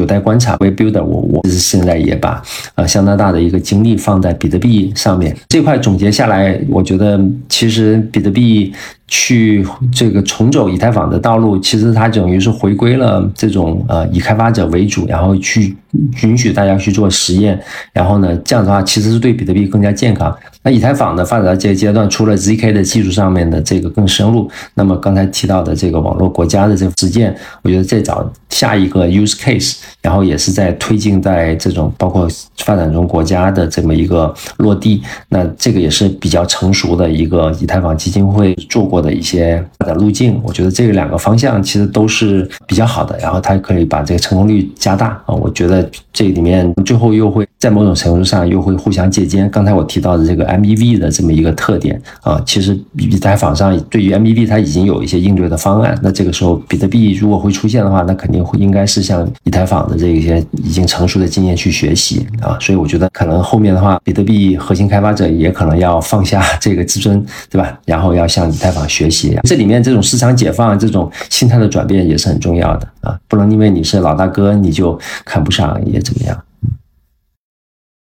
[0.01, 0.57] 有待观察。
[0.61, 2.43] We Builder，我我其实现在也把
[2.75, 5.79] 呃相当大的一个精力放在比特币上面这块。
[5.79, 8.73] 总结下来，我觉得其实比特币。
[9.09, 15.77] 去这个重走以太坊的道路，其实它等于是回归了这种呃以开发者为主，然后去
[16.23, 17.59] 允许大家去做实验，
[17.93, 20.37] 然后呢这样的话其实是对比特币更加健康。
[20.63, 27.33] 那以太坊的发展到这个阶段，除了 zk 的技术上面的这个更深入，那么刚才提到的这个网络国家的这个实践，
[27.63, 32.29] 我觉得再找下一个 use case，然后也是在推进在这种包括
[32.59, 38.97] 发展中国家的这么一个落地，那这个也是比较成熟的一个以太坊基金会做过。
[38.97, 45.35] 的一些发展路径，我觉得这两个方向其实都是比较好的，然后它可以把这个成功率加大啊。
[45.35, 49.49] 我觉得这里面最后又会在某种程度上又会互相借鉴。
[49.51, 55.99] 刚才我提到的这个 MEV 的这么一个特点啊，其实以太坊上对于 MEV 它已经有一些应对的方案。
[56.03, 62.57] 那这个时候比特币如果会出现的话，那肯定会应该是向以太坊的这一些已经成熟的经验去学习啊。
[62.61, 67.79] 所以我觉得可能后面的话，比特币核心开发者也可能要放下 这个自尊，对吧？
[67.85, 68.87] 然后要向以太坊。
[68.87, 73.19] 学习这里面这种市场解放、这种心态的转变也是很重要的啊！
[73.27, 76.39] 不能因为你是老大哥，你就看不上也怎么样？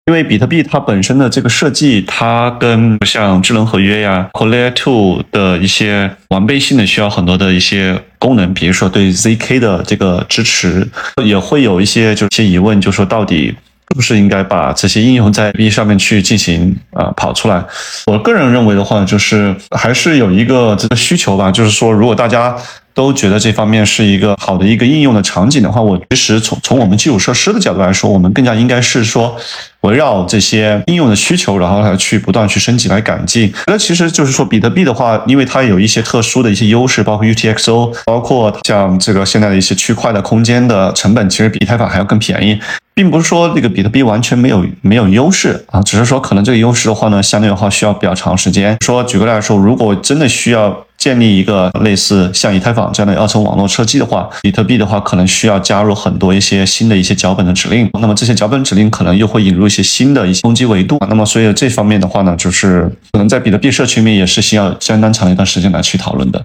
[0.06, 10.86] 因为比特币它本身的这个设计，它跟像智能合约呀、c o Layer Two 的一些完备性的需要很多的一些功能，比如说对 zk 的这个支持，
[11.24, 13.56] 也会有一些就一些疑问，就说到底。
[13.90, 17.64] 是不是应该把这些应用在 B 上面去进行啊跑出来？
[18.08, 22.56] 我个人认为的话，就是还是有一个这个需求吧，就是说，如果大家
[22.96, 29.38] 都觉得这方面是一个好的一个应用的场景的话，我其实从从我们基础设施的角度来说，我们更加应该是说
[29.84, 33.54] 围绕这些应用的需求，然后来去不断去升级来改进。
[33.68, 42.60] 那其实就是说，比特币的话，因为它有一些特殊的一些优势，包括 UTXO，包括像这个现在的一些区块的空间的成本，其实比以太坊还要更便宜。
[42.96, 48.78] 并不是说这个比特币完全没有没有优势啊，只是说可能这个优势的话呢，相对的话需要比较长时间。
[48.86, 57.90] 说举个例来说，如果真的需要建立一个类似像以太坊这样的二层网络车机的话，比特币的话可能需要加入很多一些新的一些脚本的指令。
[58.00, 60.98] 那么这些脚本指令可能又会引入一些新的一些攻击维度。
[61.10, 66.42] 那么所以这方面的话呢，就是可能在比特币社区里面也是需要相当长一段时间来去讨论的。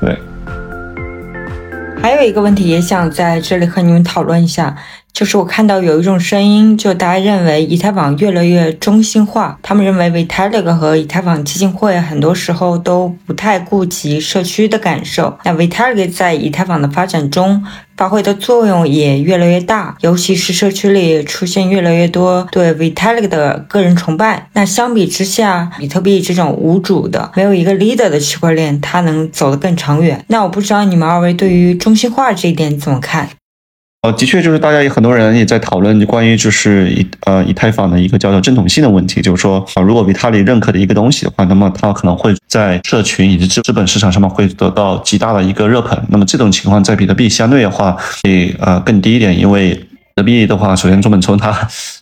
[0.00, 0.16] 对。
[2.00, 4.74] 还有一个问题也想在这里和你们讨论一下。
[5.12, 9.58] 就是我看到有一种声音，就大家认为以太坊越来越中心化。
[9.62, 15.38] 他们认为 Vitalik 和以太坊基金会很多时候都不太顾及社区的感受。
[15.44, 17.62] 那 Vitalik 在以太坊的发展中
[17.96, 24.48] 发挥的作用也越来越大，尤其是社区里出现越来越多对 Vitalik 的个人崇拜。
[24.54, 30.24] 那相比之下，比特币这种无主的、没有一个 leader 的区块链，它能走得更长远。
[30.28, 33.28] 那我不知道你们二位对于中心化这一点怎么看？
[34.02, 45.96] 呃，的确，就是大家有很多人也在讨论关于就是以呃以太坊的一个叫做正统性的问题，就是说啊，如果维塔里认可的一个东西的话，那么它可能会在社群以及资资本市场上面会得到极大的一个热捧。
[46.08, 49.80] 那么这种情况在比特币相对的话会呃更低一点，因为。
[50.14, 51.50] 比特币的话，首先中本聪它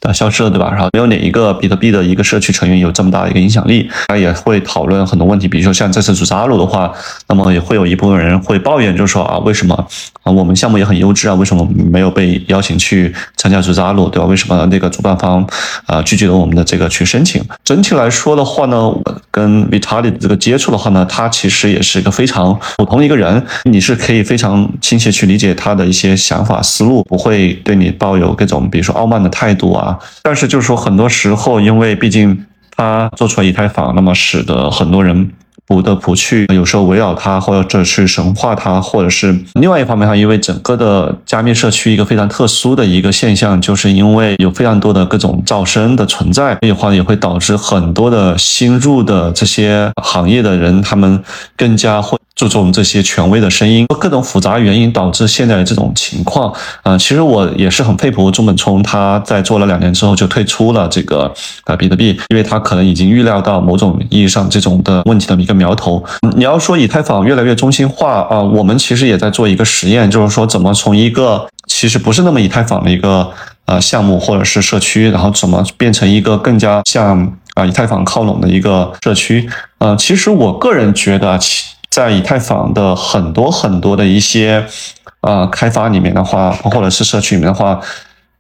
[0.01, 0.69] 它消失了，对吧？
[0.73, 6.93] 然后没有哪一个比特币的一个社区成员有这么大的一个影响力，他也会讨论很多问题，比如说像这次组织阿鲁的话，
[7.29, 9.87] 那么也会有一部分人会抱怨，就是说啊，为什么
[10.23, 14.27] 啊我们项目也很优质啊，为什么没有被邀请去参加组织阿鲁，对吧？
[14.27, 15.47] 为什么那个主办方
[15.87, 17.41] 啊拒绝了我们的这个去申请？
[17.63, 27.91] 整体来说的话呢，我跟 Vitalik 的这个接触的话呢，他其实也是一个非常普通一个人，你是可以非常亲切去理解他的一些想法思路，不会对你。
[28.01, 35.31] 抱有各种，比如说傲慢的态度啊，但是就是说，很多时候，因为毕竟他做出来以太坊，那么使得很多人
[35.71, 51.23] 不得不去，有时候围绕它，或者去神化它，或者是另外一方面，哈，因为整个的加密社区一个非常特殊的一个现象，就是因为有非常多的各种噪声的存在，所以话也会导致很多的新入的这些行业的人，他们
[51.57, 52.19] 更加会。
[52.41, 56.51] 注重这些权威的声音，各种复杂原因导致现在的这种情况。
[56.83, 61.31] 啊，其实我也是很佩服中本聪，他在做了两年之后就退出了这个
[61.67, 66.03] 呃比特币，因为他可能已经预料到某种意义上这种的问题的一个苗头。
[66.35, 73.31] 你要说以太坊越来越中心化啊，我们其实也在做一个实验，就是说怎么从一个其实不是那么以太坊的一个
[73.67, 79.47] 呃项目或者是社区，然后怎么变成一个更加像啊以太坊靠拢的一个社区。
[79.77, 81.67] 呃，其实我个人觉得其。
[81.91, 84.65] 在以太坊的很多很多的一些
[85.23, 87.81] 呃开发里面的话，或者是社区里面的话，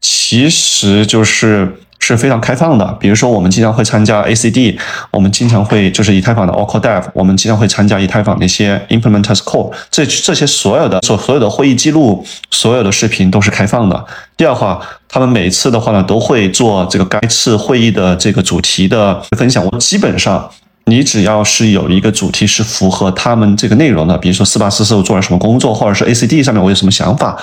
[0.00, 2.86] 其实就是是非常开放的。
[3.00, 4.78] 比如说，我们经常会参加 ACD，
[5.10, 14.06] 我们经常会就是以太坊的 Oracle Dev，我们经常会参加以太坊的一些 Implementers Core，这这些所有的所所有的会议记录，所有的视频都是开放的。
[14.36, 19.66] 第二话，他们每次的话呢，都会做这个该次会议的这个主题的分享。
[19.66, 20.48] 我基本上。
[20.90, 27.40] 你只要是有一个主题是符合他们这个内容的，比如说四八四四我做了什么工作，或者是 ACD 上面我有什么想法，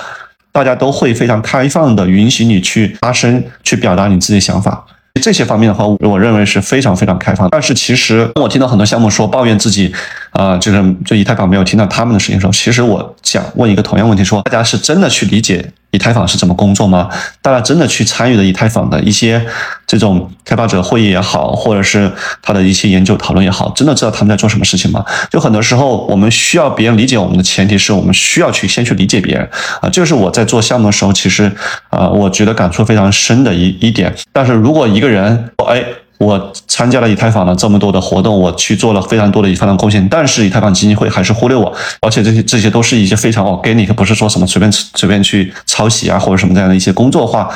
[0.51, 4.85] 大家都会非常开放的允许你去发声，去表达你自己的想法。
[5.21, 7.49] 这些方面的话，我认为是非常非常开放。
[7.49, 9.91] 但是其实我听到很多项目说抱怨自己，
[10.31, 15.71] 啊，就是就以太坊没有听到他们的声音时候，其实我想问一个同样问题：说大家是真的去理解？
[15.97, 17.09] 以太坊是怎么工作吗？
[17.41, 19.43] 大家真的去参与了以太坊的一些
[19.87, 22.09] 这种开发者会议也好，或者是
[22.41, 25.03] 他的一些研究讨论也好，真的知道他们在做什么事情吗？
[25.31, 29.49] 就很多时候，我们需要别人理解我们的前提是我们需要去先去理解别人
[29.81, 29.89] 啊。
[29.89, 31.51] 这是我在做项目的时候，其实
[31.89, 34.13] 啊，我觉得感触非常深的一一点。
[34.31, 35.83] 但是如果一个人，哎。
[36.19, 47.47] 我参加了以太坊的这么多的活动，我去做了非常多的以太坊贡献，但是以太坊基金会还是忽略我，而且这些这些都是一些非常 organic，不是说什么随便随便去抄袭啊或者什么这样的一些工作化，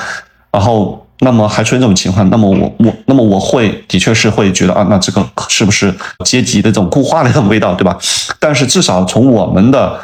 [0.51, 5.91] 然后那么还出现这种情况，那么我我那么我会的确是会觉得啊，那这个是不是
[6.23, 7.97] 阶级的这种固化的这种味道，对吧？
[8.39, 9.99] 但是至少从我们的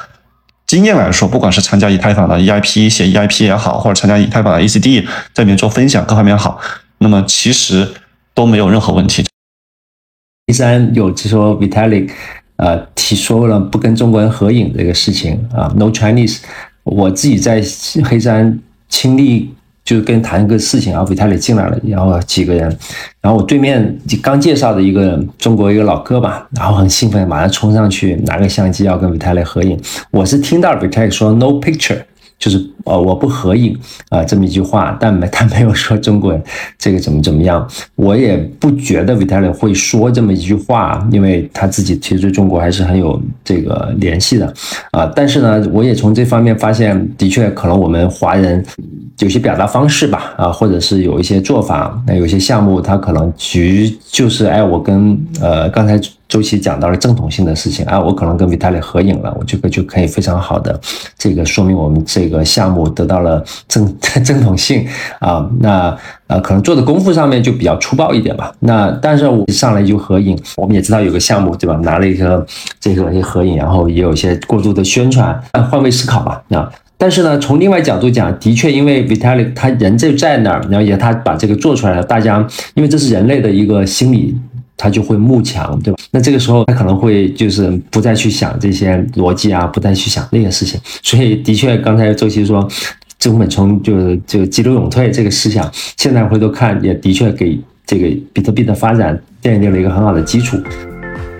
[0.66, 5.06] 经验来说，不管是参加以太坊的 EIP 写 EIP 也好，或者参加以太坊的 ECD
[5.36, 6.60] 在里面做分享各方面好，
[6.98, 7.88] 那么其实。
[8.38, 9.26] 都没有任何问题。
[10.46, 12.12] 黑山有就说 Vitalik，
[12.58, 16.42] 呃，提说了不跟中国人合影这个事情啊，No Chinese。
[16.84, 17.64] 我自己在
[18.06, 18.60] 黑山
[18.90, 19.52] 亲历
[19.84, 22.64] 就跟谈一个事情，然后，Vitalik 进来了，然后几个人，
[23.22, 29.82] 然后我对面刚介绍的一个中国一个老哥吧，然后很兴奋，马上冲上去拿个相机要跟 Vitalik 合影。
[30.12, 32.04] 我是听到 Vitalik 说 No picture。
[32.40, 33.78] 就是呃我不合影
[34.10, 36.42] 啊这么一句话，但没 他没有说中国人
[36.78, 44.54] 这个怎么怎么样，我也不觉得 Vitaly 会说这么一句话，因为他自己其实对中国还是很有这个联系的
[44.92, 45.12] 啊。
[45.16, 48.64] 但是呢，我也从这方面发现，的确可能我们华人
[49.20, 56.00] 有些表达方式吧啊，或者是有一些做法，那有些项目他可能局就是哎，我跟呃刚才。
[56.30, 60.78] 周琦讲到了正统性的事情啊，我可能跟 Vitaly 合影了，我这个就可以非常好的
[61.18, 64.86] 这个说明我们这个项目我得到了正 正统性
[65.20, 65.48] 啊。
[65.60, 65.96] 那
[66.28, 68.54] 呃，可能做的功夫上面就比较粗暴一点吧。
[68.60, 71.76] 那但是我上来就合影，我们也知道有个项目对吧？
[71.84, 72.46] 拿了一个
[72.80, 76.42] 这个一合影，然后也有一些过度的宣传，换位思考吧。
[76.50, 76.70] 啊
[77.00, 84.36] 但是呢，从另外角度讲，的确因为 Vitalik 他人就在那儿，然后也他把这个做出来了，大家因为这是人类的一个心理。
[84.78, 86.00] 他就会慕强，对吧？
[86.12, 90.80] 那这个时候他可能会就是不再去想这些逻辑啊，不再去想那些事情。
[91.02, 92.66] 所以的确，刚才周琦说
[93.18, 100.58] 中本聪就是就急流勇退这个思想，现在回头看也的确给这个比特币的发展奠定了一个很好的基础。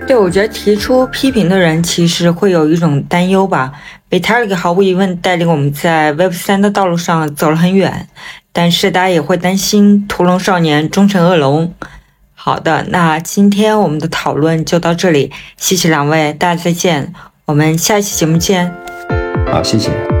[0.06, 3.70] 对，我觉得提出批评的人其实会有一种担忧吧。
[4.10, 8.08] Vitalik 毫无疑问带领我们在 Web 三的道路上走了很远，
[8.52, 11.72] 但是大家也会担心屠龙少年终成恶龙。
[12.40, 17.12] 好的，那今天我们的讨论就到这里，谢谢两位，大家再见，
[17.46, 18.72] 我们下一期节目见。
[19.52, 20.17] 好，谢谢。